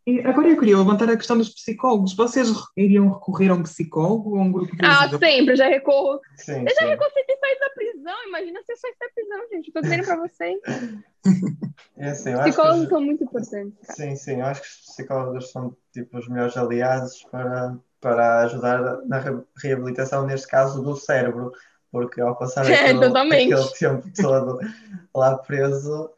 [0.08, 2.16] E agora eu queria levantar a questão dos psicólogos.
[2.16, 5.28] Vocês iriam recorrer a um psicólogo ou a um grupo de Ah, ajuda?
[5.28, 6.22] sempre, já recorro.
[6.38, 6.86] Sim, eu já sim.
[6.86, 8.28] recorro sempre sair da prisão.
[8.30, 9.68] Imagina se eu sair da prisão, gente.
[9.68, 10.60] Estou dizendo para vocês.
[12.00, 12.90] É assim, psicólogos os...
[12.90, 13.88] são muito importantes.
[13.88, 13.94] Cara.
[13.96, 14.40] Sim, sim.
[14.40, 20.26] Eu acho que os psicólogos são tipo os melhores aliados para, para ajudar na reabilitação,
[20.26, 21.52] neste caso, do cérebro.
[21.92, 24.60] Porque ao passar é, aquele, aquele tempo todo
[25.14, 26.10] lá preso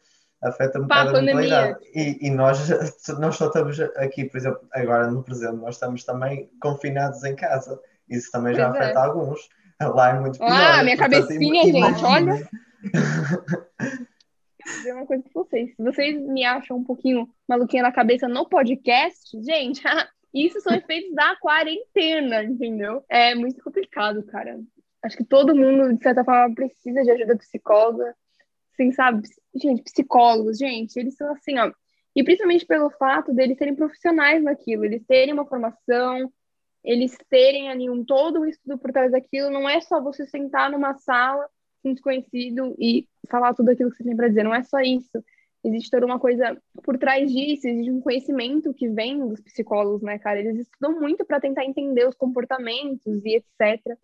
[0.41, 1.80] afeta um bocado a mentalidade.
[1.93, 2.69] E, e, nós
[3.19, 7.80] não só estamos aqui, por exemplo, agora no presente, nós estamos também confinados em casa.
[8.10, 8.69] Isso também pois já é.
[8.69, 9.49] afeta alguns.
[9.82, 10.49] Lá é muito pior.
[10.52, 12.49] Ah, minha portanto, cabecinha, gente, olha.
[14.69, 15.75] Vou dizer uma coisa pra vocês.
[15.75, 19.82] Se vocês me acham um pouquinho maluquinha na cabeça no podcast, gente,
[20.34, 23.04] isso são efeitos da quarentena, entendeu?
[23.10, 24.60] É muito complicado, cara.
[25.04, 28.13] Acho que todo mundo, de certa forma, precisa de ajuda psicóloga
[28.80, 29.28] assim, sabe?
[29.54, 31.72] Gente, psicólogos, gente, eles são assim, ó.
[32.15, 36.32] E principalmente pelo fato deles serem profissionais naquilo, eles terem uma formação,
[36.84, 40.72] eles terem ali um todo um estudo por trás daquilo, não é só você sentar
[40.72, 41.48] numa sala
[41.84, 44.80] com um desconhecido e falar tudo aquilo que você tem para dizer, não é só
[44.80, 45.24] isso.
[45.63, 50.18] Existe toda uma coisa por trás disso, existe um conhecimento que vem dos psicólogos, né,
[50.18, 50.39] cara?
[50.39, 53.98] Eles estudam muito para tentar entender os comportamentos e etc.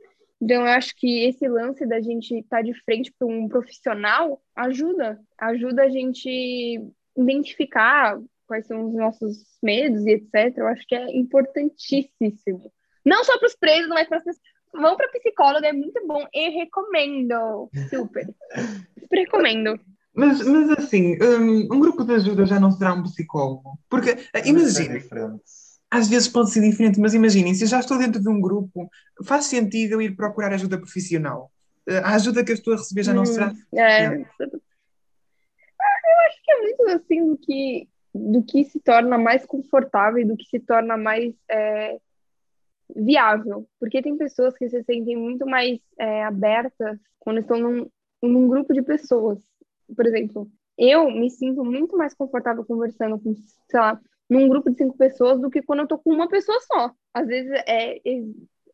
[0.46, 4.40] Então, eu acho que esse lance da gente estar tá de frente para um profissional
[4.56, 6.80] ajuda, ajuda a gente
[7.18, 10.56] identificar quais são os nossos medos e etc.
[10.56, 12.72] Eu acho que é importantíssimo.
[13.04, 14.46] Não só para os presos, mas para as pessoas.
[14.72, 16.24] Vão para psicóloga, é muito bom.
[16.32, 17.68] Eu recomendo.
[17.90, 18.28] Super.
[19.00, 19.80] Super recomendo.
[20.14, 23.80] Mas, mas assim, um, um grupo de ajuda já não será um psicólogo.
[23.90, 25.65] Porque, é imagina, diferente.
[25.98, 28.90] Às vezes pode ser diferente, mas imaginem, se eu já estou dentro de um grupo,
[29.24, 31.52] faz sentido eu ir procurar ajuda profissional.
[31.88, 33.54] Uh, A ajuda que eu estou a receber já não Hum, será.
[33.74, 34.10] É.
[34.10, 34.30] suficiente.
[34.40, 40.26] Eu acho que é muito assim do que, do que se torna mais confortável e
[40.26, 41.98] do que se torna mais é,
[42.96, 43.68] viável.
[43.80, 47.90] Porque tem pessoas que se sentem muito mais é, abertas quando estão num,
[48.22, 49.40] num grupo de pessoas.
[49.96, 53.34] Por exemplo, eu me sinto muito mais confortável conversando com,
[53.70, 56.60] sei lá, num grupo de cinco pessoas do que quando eu tô com uma pessoa
[56.62, 56.92] só.
[57.14, 58.24] Às vezes é, é,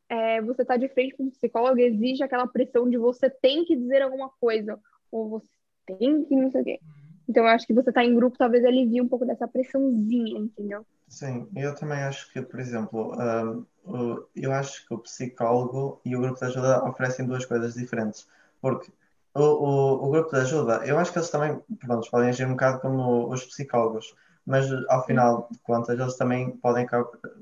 [0.09, 3.75] é, você tá de frente com um psicólogo exige aquela pressão de você tem que
[3.75, 4.79] dizer alguma coisa,
[5.11, 5.49] ou você
[5.85, 6.81] tem que não sei o quê.
[7.27, 10.85] Então eu acho que você tá em grupo talvez alivie um pouco dessa pressãozinha, entendeu?
[11.07, 13.13] Sim, eu também acho que, por exemplo,
[13.83, 18.27] o- eu acho que o psicólogo e o grupo de ajuda oferecem duas coisas diferentes.
[18.61, 18.91] Porque
[19.33, 22.51] o, o, o grupo de ajuda, eu acho que eles também, pronto, podem agir um
[22.51, 26.87] bocado como os psicólogos, mas ao final de contas eles também podem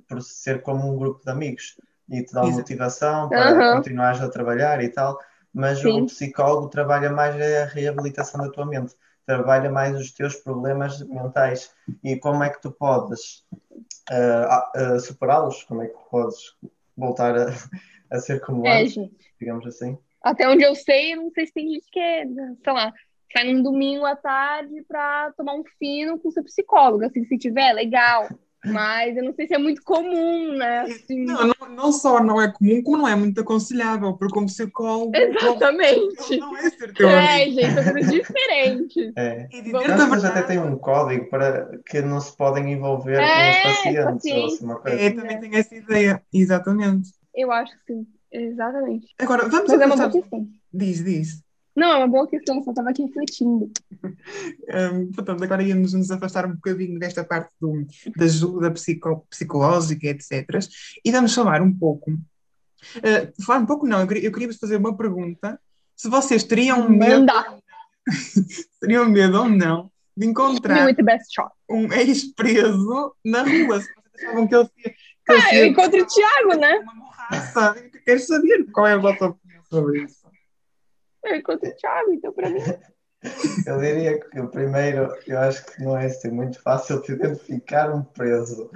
[0.08, 1.78] por ser como um grupo de amigos
[2.10, 2.62] e te dão Exato.
[2.62, 3.78] motivação para Aham.
[3.78, 5.20] continuares a trabalhar e tal.
[5.54, 6.02] Mas Sim.
[6.02, 11.74] o psicólogo trabalha mais a reabilitação da tua mente, trabalha mais os teus problemas mentais
[12.04, 13.44] e como é que tu podes
[14.12, 16.56] ah, ah, superá-los, como é que podes
[16.98, 17.48] voltar a,
[18.12, 18.96] a ser como É, antes,
[19.40, 19.98] digamos assim.
[20.22, 22.92] Até onde eu sei, não sei se tem gente que é, sei lá,
[23.34, 27.06] sai num domingo à tarde pra tomar um fino com seu psicólogo.
[27.06, 28.28] Assim, se tiver, legal.
[28.66, 30.82] Mas eu não sei se é muito comum, né?
[30.82, 34.46] Assim, Não, não, não só não é comum, como não é muito aconselhável, porque um
[34.48, 36.38] psicólogo Exatamente.
[36.38, 37.62] não é ser teu É, amigo.
[37.62, 39.14] gente, são coisas diferentes.
[39.16, 39.48] É.
[39.50, 43.76] E verdade, até têm um código para que não se podem envolver É, com os
[43.78, 44.54] pacientes ou pacientes.
[44.56, 45.02] assim, uma coisa.
[45.02, 47.12] é, também tenho essa ideia, exatamente.
[47.34, 49.08] Eu acho que sim, exatamente.
[49.20, 50.48] Agora, vamos Mas é boa questão.
[50.74, 51.49] Diz, diz.
[51.80, 53.72] Não, é uma boa questão, só estava aqui refletindo.
[54.70, 60.08] Hum, portanto, agora íamos nos afastar um bocadinho desta parte do, da ajuda psico, psicológica,
[60.08, 60.48] etc.
[61.04, 62.12] E vamos falar um pouco.
[62.12, 65.60] uh, falar um pouco, não, eu queria, eu queria vos fazer uma pergunta.
[65.96, 67.26] Se vocês teriam medo,
[68.80, 70.88] teriam medo ou não de encontrar
[71.70, 74.90] um ex-preso na rua, se vocês achavam que ele se.
[74.90, 76.80] Que Ah, eu encontro o Thiago, né?
[76.80, 77.76] uma morraça.
[77.94, 80.19] Eu quero saber qual é a vossa opinião sobre isso.
[81.24, 82.60] Eu encontro o Thiago, então pra mim.
[83.68, 88.02] Eu diria que primeiro, eu acho que não é assim muito fácil de identificar um
[88.02, 88.72] preso.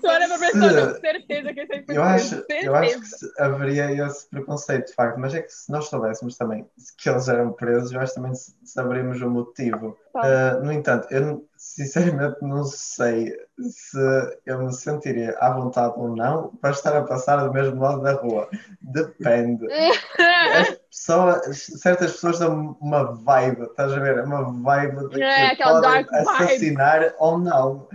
[0.00, 3.34] Pra pessoa, não, certeza que aí foi eu acho, preso, eu acho que certeza.
[3.38, 6.66] haveria esse preconceito, de facto, mas é que se nós soubéssemos também
[6.98, 8.32] que eles eram presos, eu acho que também
[8.64, 9.96] saberíamos o motivo.
[10.12, 10.20] Tá.
[10.20, 13.32] Uh, no entanto, eu sinceramente não sei
[13.70, 13.98] se
[14.44, 18.14] eu me sentiria à vontade ou não para estar a passar do mesmo lado da
[18.14, 18.48] rua.
[18.80, 19.66] Depende.
[20.92, 24.22] Pessoas, certas pessoas dão uma vibe, estás a ver?
[24.24, 26.28] Uma vibe de que É, aquela podem dark vibe.
[26.28, 27.88] assassinar ou não.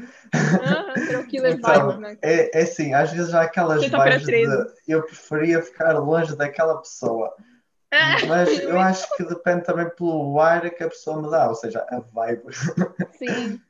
[1.29, 2.17] Killer Então, vibes, né?
[2.23, 7.31] É, é assim, às vezes há aquelas vibes de eu preferia ficar longe daquela pessoa.
[7.93, 11.55] Ah, Mas eu acho que depende também pelo ar que a pessoa me dá, ou
[11.55, 12.43] seja, a vibe.
[13.17, 13.61] Sim.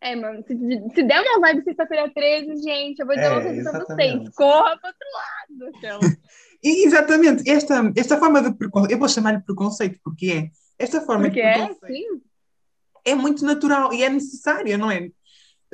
[0.00, 0.54] É, mano, se,
[0.94, 4.34] se der uma vibe sexta-feira 13, gente, eu vou dizer É, uma coisa pra vocês.
[4.36, 6.00] Corra pro outro lado, aquela.
[6.62, 10.50] E, exatamente, esta, esta forma de preconceito, eu vou chamar-lhe preconceito, porque é.
[10.78, 12.04] Esta forma Porque de é assim.
[13.04, 15.10] é muito natural e é necessária, não é?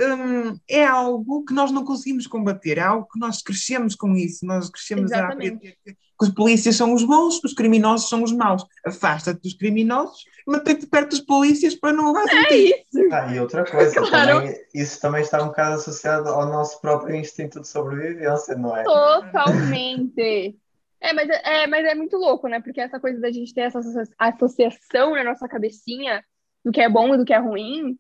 [0.01, 4.45] Hum, é algo que nós não conseguimos combater, é algo que nós crescemos com isso,
[4.47, 8.23] nós crescemos a aprender que, que os polícias são os bons, que os criminosos são
[8.23, 8.65] os maus.
[8.85, 13.13] Afasta-te dos criminosos, mantém-te perto dos polícias para não levar É isso.
[13.13, 14.41] Ah, e outra coisa, Claro.
[14.41, 18.83] também, isso também está um bocado associado ao nosso próprio instinto de sobrevivência, não é?
[18.85, 20.57] Totalmente.
[21.05, 22.61] É mas, é, mas é muito louco, né?
[22.61, 26.25] Porque essa coisa da gente ter essa associa- associação na nossa cabecinha
[26.65, 27.99] do que é bom e do que é ruim,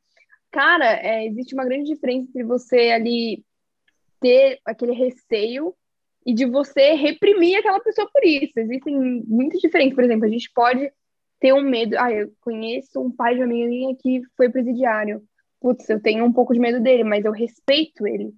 [0.50, 3.44] cara, é, existe uma grande diferença entre você ali
[4.20, 5.74] ter aquele receio
[6.24, 8.58] e de você reprimir aquela pessoa por isso.
[8.58, 9.94] Existem muitas diferenças.
[9.94, 10.90] Por exemplo, a gente pode
[11.38, 11.96] ter um medo.
[11.98, 15.22] Ah, eu conheço um pai de uma amiga que foi presidiário.
[15.60, 18.32] Putz, eu tenho um pouco de medo dele, mas eu respeito ele.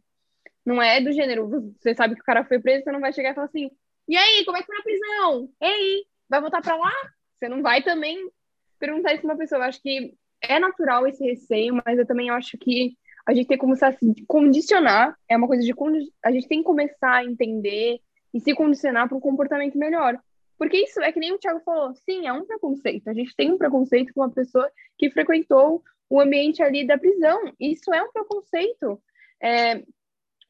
[0.64, 3.30] Não é do gênero, você sabe que o cara foi preso, você não vai chegar
[3.30, 3.70] e falar assim,
[4.08, 5.50] e aí, como é que foi na prisão?
[5.60, 6.92] E aí, vai voltar pra lá?
[7.34, 8.30] Você não vai também
[8.78, 9.60] perguntar isso pra uma pessoa.
[9.60, 12.96] Eu acho que é natural esse receio, mas eu também acho que
[13.26, 15.74] a gente tem que começar a se condicionar, é uma coisa de
[16.22, 17.98] a gente tem que começar a entender
[18.32, 20.16] e se condicionar para um comportamento melhor.
[20.56, 23.08] Porque isso é que nem o Thiago falou, sim, é um preconceito.
[23.08, 27.52] A gente tem um preconceito com uma pessoa que frequentou o ambiente ali da prisão.
[27.58, 29.02] Isso é um preconceito.
[29.42, 29.82] É,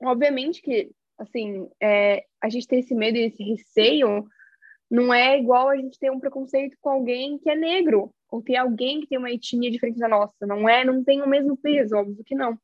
[0.03, 4.27] obviamente que, assim, é, a gente tem esse medo e esse receio
[4.91, 8.57] não é igual a gente ter um preconceito com alguém que é negro ou ter
[8.57, 10.47] alguém que tem uma etnia diferente da nossa.
[10.47, 12.59] Não é, não tem o mesmo peso, óbvio que não.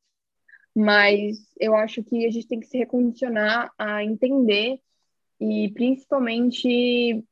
[0.75, 4.79] Mas eu acho que a gente tem que se recondicionar a entender
[5.39, 7.23] e principalmente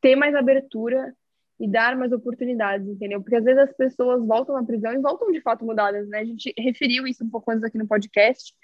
[0.00, 1.14] ter mais abertura
[1.58, 3.20] e dar mais oportunidades, entendeu?
[3.20, 6.20] Porque às vezes as pessoas voltam na prisão e voltam de fato mudadas, né?
[6.20, 8.54] A gente referiu isso um pouco antes aqui no podcast,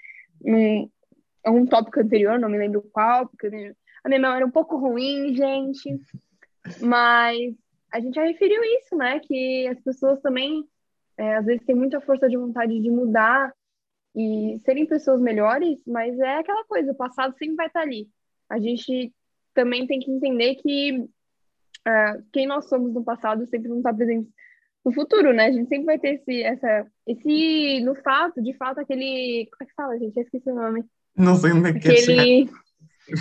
[1.45, 4.77] em um tópico anterior, não me lembro qual, porque a minha memória é um pouco
[4.77, 5.99] ruim, gente.
[6.81, 7.55] Mas
[7.91, 9.19] a gente já referiu isso, né?
[9.19, 10.65] Que as pessoas também,
[11.17, 13.53] é, às vezes, têm muita força de vontade de mudar
[14.15, 18.09] e serem pessoas melhores, mas é aquela coisa, o passado sempre vai estar ali.
[18.49, 19.13] A gente
[19.53, 24.29] também tem que entender que uh, quem nós somos no passado sempre não está presente
[24.83, 25.47] no futuro, né?
[25.47, 29.65] A gente sempre vai ter esse, essa, esse, no fato, de fato, aquele, como é
[29.65, 30.17] que fala, gente?
[30.17, 30.85] Eu esqueci o nome.
[31.17, 32.49] Não sei onde é que aquele,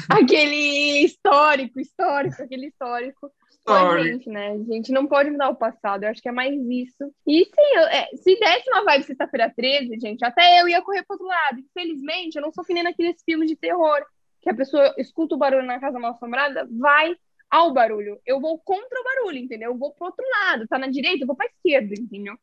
[0.08, 3.30] aquele histórico, histórico, aquele histórico
[3.66, 4.52] a gente, né?
[4.52, 7.12] A gente não pode mudar o passado, eu acho que é mais isso.
[7.26, 11.02] E sim, eu, é, se desse uma vibe sexta-feira 13, gente, até eu ia correr
[11.04, 11.58] pro outro lado.
[11.58, 14.04] Infelizmente, eu não sou que nem naqueles filmes de terror,
[14.40, 17.16] que a pessoa escuta o barulho na casa mal assombrada, vai
[17.50, 18.20] ao barulho.
[18.24, 19.72] Eu vou contra o barulho, entendeu?
[19.72, 20.66] Eu vou pro outro lado.
[20.68, 22.36] Tá na direita, eu vou pra esquerda, entendeu?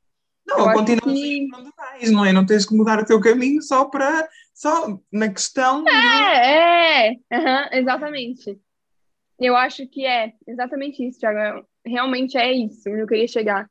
[0.46, 1.48] Não, continua que...
[1.56, 2.34] onde vais, não é?
[2.34, 4.28] Não tens que mudar o teu caminho só para.
[4.54, 5.88] só na questão.
[5.88, 8.60] É, é, uhum, exatamente.
[9.40, 11.66] Eu acho que é exatamente isso, Thiago.
[11.86, 13.70] Realmente é isso onde eu queria chegar.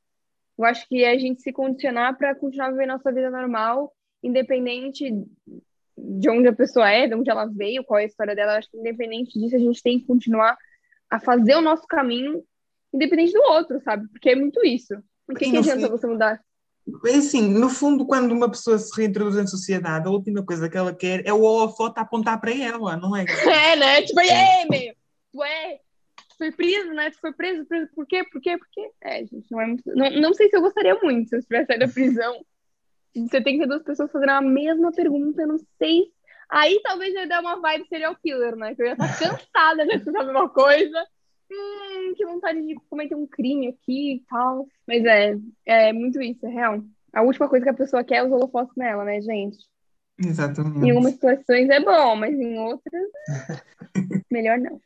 [0.59, 3.93] Eu acho que é a gente se condicionar para continuar vivendo nossa vida normal,
[4.23, 5.11] independente
[5.97, 8.53] de onde a pessoa é, de onde ela veio, qual é a história dela.
[8.53, 10.57] Eu acho que independente disso, a gente tem que continuar
[11.11, 12.43] a fazer o nosso caminho,
[12.93, 14.09] independente do outro, sabe?
[14.09, 14.95] Porque é muito isso.
[15.27, 16.41] Por que, que adianta você mudar?
[17.17, 20.93] Assim, no fundo, quando uma pessoa se reintroduz em sociedade, a última coisa que ela
[20.93, 23.25] quer é o holofote apontar para ela, não é?
[23.73, 24.03] É, né?
[24.03, 24.95] Tipo, é, meio,
[25.33, 25.79] tu é,
[26.37, 27.11] foi preso, né?
[27.11, 28.25] Tu foi preso, preso, por quê?
[28.25, 28.59] Por quê?
[28.59, 28.91] Por quê?
[29.01, 29.83] É, gente, não é muito...
[29.95, 32.45] Não, não sei se eu gostaria muito se eu tivesse saído da prisão.
[33.15, 36.11] Você tem que ter duas pessoas fazendo a mesma pergunta, eu não sei.
[36.51, 38.75] Aí talvez eu dar uma vibe serial killer, né?
[38.75, 41.07] Que eu ia estar cansada de escutar a mesma coisa
[41.53, 44.67] hum, que vontade de cometer um crime aqui e tal.
[44.87, 45.37] Mas é,
[45.67, 46.83] é muito isso, é real.
[47.13, 49.59] A última coisa que a pessoa quer é os holofotes nela, né, gente?
[50.19, 50.87] Exatamente.
[50.87, 53.09] Em algumas situações é bom, mas em outras,
[54.31, 54.81] melhor não.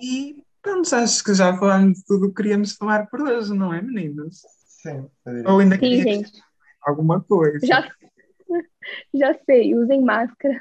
[0.00, 3.80] E pronto, acho que já falamos de tudo que queríamos falar por hoje, não é,
[3.80, 4.42] meninos?
[4.66, 5.08] Sim.
[5.46, 6.32] Ou ainda Sim, gente.
[6.82, 7.64] alguma coisa.
[7.66, 7.88] Já,
[9.14, 10.58] já sei, usem máscara.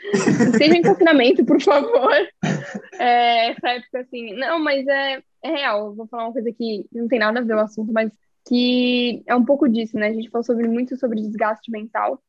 [0.56, 2.12] Seja em confinamento, por favor.
[3.00, 4.34] É, essa época, assim.
[4.34, 5.94] Não, mas é, é real.
[5.94, 8.10] vou falar uma coisa que não tem nada a ver o assunto, mas
[8.46, 10.08] que é um pouco disso, né?
[10.08, 12.20] A gente falou sobre, muito sobre desgaste mental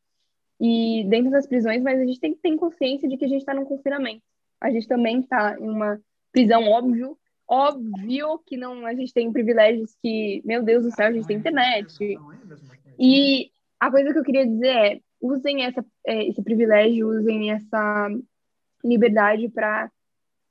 [0.59, 3.39] e dentro das prisões, mas a gente tem que ter consciência de que a gente
[3.39, 4.21] está num confinamento.
[4.59, 5.99] A gente também está em uma
[6.31, 7.17] prisão, óbvio.
[7.47, 11.37] Óbvio que não, a gente tem privilégios que, meu Deus do céu, a gente tem
[11.37, 12.19] internet.
[12.99, 13.49] E
[13.79, 18.09] a coisa que eu queria dizer é, usem essa, é, esse privilégio, usem essa
[18.83, 19.89] liberdade para,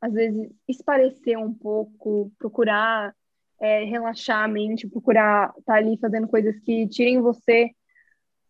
[0.01, 3.15] às vezes, esparecer um pouco, procurar
[3.61, 7.71] é, relaxar a mente, procurar estar tá ali fazendo coisas que tirem você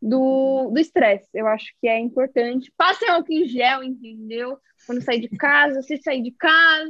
[0.00, 1.28] do estresse.
[1.34, 2.72] Eu acho que é importante.
[2.76, 4.58] Passem álcool em gel, entendeu?
[4.86, 6.86] Quando sair de casa, se sair de casa,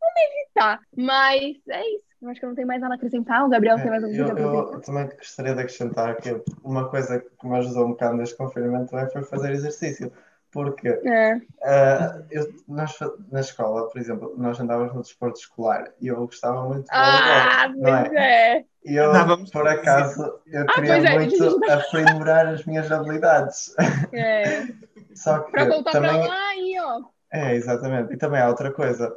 [0.00, 0.80] vamos evitar.
[0.96, 2.06] Mas é isso.
[2.22, 3.44] Eu acho que eu não tenho mais nada a acrescentar.
[3.44, 4.74] O Gabriel tem mais alguma coisa acrescentar?
[4.74, 8.90] Eu também gostaria de acrescentar que uma coisa que me ajudou um bocado neste confinamento
[8.90, 10.12] também foi fazer exercício.
[10.56, 11.34] Porque é.
[11.36, 12.96] uh, eu, nós,
[13.30, 17.68] na escola, por exemplo, nós andávamos no desporto escolar e eu gostava muito de ah,
[17.76, 18.56] não é?
[18.56, 18.64] é?
[18.82, 19.12] E eu,
[19.52, 23.74] por acaso, eu ah, queria é, muito aprimorar as minhas habilidades.
[24.14, 24.62] É.
[25.14, 26.10] Só que para voltar também...
[26.10, 27.02] para lá aí, ó.
[27.30, 28.14] É, exatamente.
[28.14, 29.14] E também há outra coisa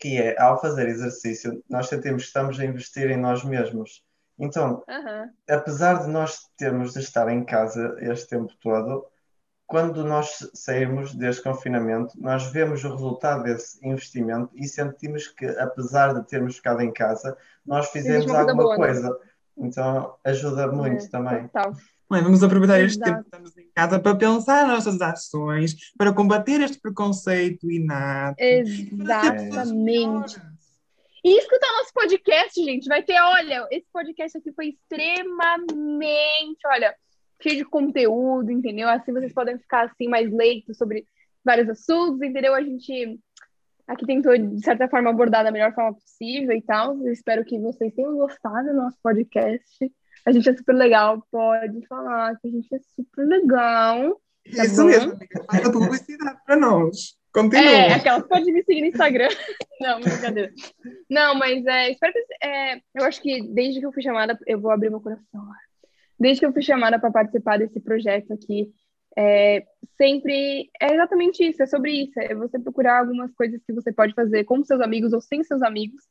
[0.00, 4.02] que é, ao fazer exercício, nós sentimos que estamos a investir em nós mesmos.
[4.38, 5.30] Então, uhum.
[5.46, 9.06] apesar de nós termos de estar em casa este tempo todo,
[9.66, 16.12] quando nós sairmos deste confinamento, nós vemos o resultado desse investimento e sentimos que, apesar
[16.14, 17.34] de termos ficado em casa,
[17.64, 18.84] nós fizemos alguma boa, né?
[18.84, 19.08] coisa.
[19.10, 19.16] Né?
[19.56, 21.44] Então, ajuda muito é, também.
[21.44, 21.72] Total.
[22.10, 22.86] Bem, vamos aproveitar Exato.
[22.86, 27.70] este tempo que estamos em casa para pensar nas nossas ações, para combater este preconceito
[27.70, 28.36] inato.
[28.38, 30.38] Exatamente.
[31.24, 32.86] E escutar nosso podcast, gente.
[32.86, 36.94] Vai ter, olha, esse podcast aqui foi extremamente, olha,
[37.42, 38.88] cheio de conteúdo, entendeu?
[38.88, 41.06] Assim vocês podem ficar assim mais leitos sobre
[41.44, 42.54] vários assuntos, entendeu?
[42.54, 43.20] A gente
[43.86, 46.96] aqui tentou, de certa forma, abordar da melhor forma possível e tal.
[47.04, 49.92] Eu espero que vocês tenham gostado do nosso podcast.
[50.26, 54.20] A gente é super legal, pode falar que a gente é super legal.
[54.56, 54.88] Tá Isso bom?
[54.88, 55.44] mesmo, amiga.
[55.44, 57.16] Faça publicidade para nós.
[57.32, 57.64] Continua.
[57.64, 59.28] É, aquela pode me seguir no Instagram.
[59.80, 60.52] Não, brincadeira.
[61.10, 62.46] Não, mas é, espero que.
[62.46, 65.44] É, eu acho que desde que eu fui chamada, eu vou abrir meu coração.
[66.18, 68.72] Desde que eu fui chamada para participar desse projeto aqui,
[69.16, 69.64] é,
[69.96, 72.18] sempre é exatamente isso, é sobre isso.
[72.18, 75.62] É você procurar algumas coisas que você pode fazer com seus amigos ou sem seus
[75.62, 76.02] amigos,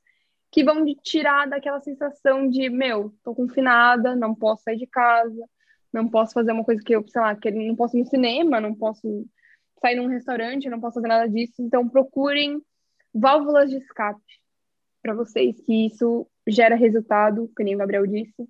[0.52, 5.50] que vão te tirar daquela sensação de, meu, tô confinada, não posso sair de casa,
[5.92, 8.62] não posso fazer uma coisa que eu, sei lá, que não posso ir no cinema,
[8.62, 9.26] não posso
[9.82, 11.56] sair num restaurante, não posso fazer nada disso.
[11.60, 12.62] Então, procurem
[13.14, 14.22] válvulas de escape
[15.02, 18.48] para vocês, que isso gera resultado, que nem o Gabriel disse.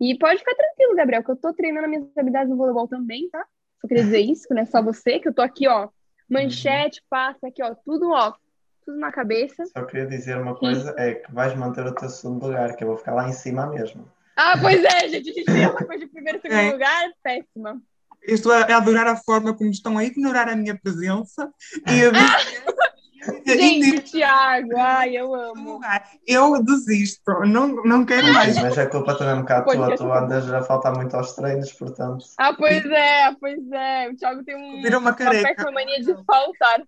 [0.00, 3.44] E pode ficar tranquilo, Gabriel, que eu tô treinando minhas habilidades no voleibol também, tá?
[3.80, 5.88] Só queria dizer isso, que não é só você, que eu tô aqui, ó,
[6.28, 8.32] manchete, passa aqui, ó, tudo, ó,
[8.84, 9.64] tudo na cabeça.
[9.66, 12.88] Só queria dizer uma coisa, é que vais manter o teu segundo lugar, que eu
[12.88, 14.10] vou ficar lá em cima mesmo.
[14.36, 16.72] Ah, pois é, gente, a gente tem essa coisa de primeiro e segundo É.
[16.72, 17.80] lugar, péssima.
[18.26, 21.52] Estou a, a adorar a forma como estão a ignorar a minha presença
[21.86, 22.73] e a dizer-
[23.46, 25.80] Gente, Thiago, ai, eu amo.
[26.26, 28.56] Eu desisto, não, não quero mais.
[28.56, 29.98] Mas a culpa também é um bocado tua, Podcast.
[29.98, 32.24] tu andas a faltar muito aos treinos, portanto.
[32.38, 34.08] Ah, pois é, pois é.
[34.10, 35.48] O Thiago tem um, Virou uma uma careca.
[35.54, 36.82] péssima mania de faltar.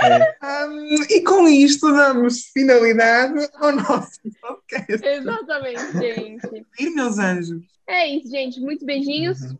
[0.00, 0.34] É,
[0.66, 5.06] Hum, e com isto damos finalidade ao nosso podcast.
[5.06, 6.66] Exatamente, gente.
[6.80, 7.62] E meus anjos?
[7.86, 8.60] É isso, gente.
[8.60, 9.40] Muitos beijinhos.
[9.42, 9.58] Uhum.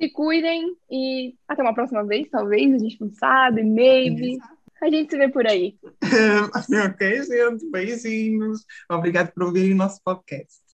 [0.00, 2.72] Se cuidem e até uma próxima vez, talvez.
[2.72, 4.38] A gente não sabe, maybe.
[4.82, 5.78] A gente se vê por aí.
[6.90, 8.64] Ok, gente, beijinhos.
[8.90, 10.69] Obrigado por ouvirem nosso podcast.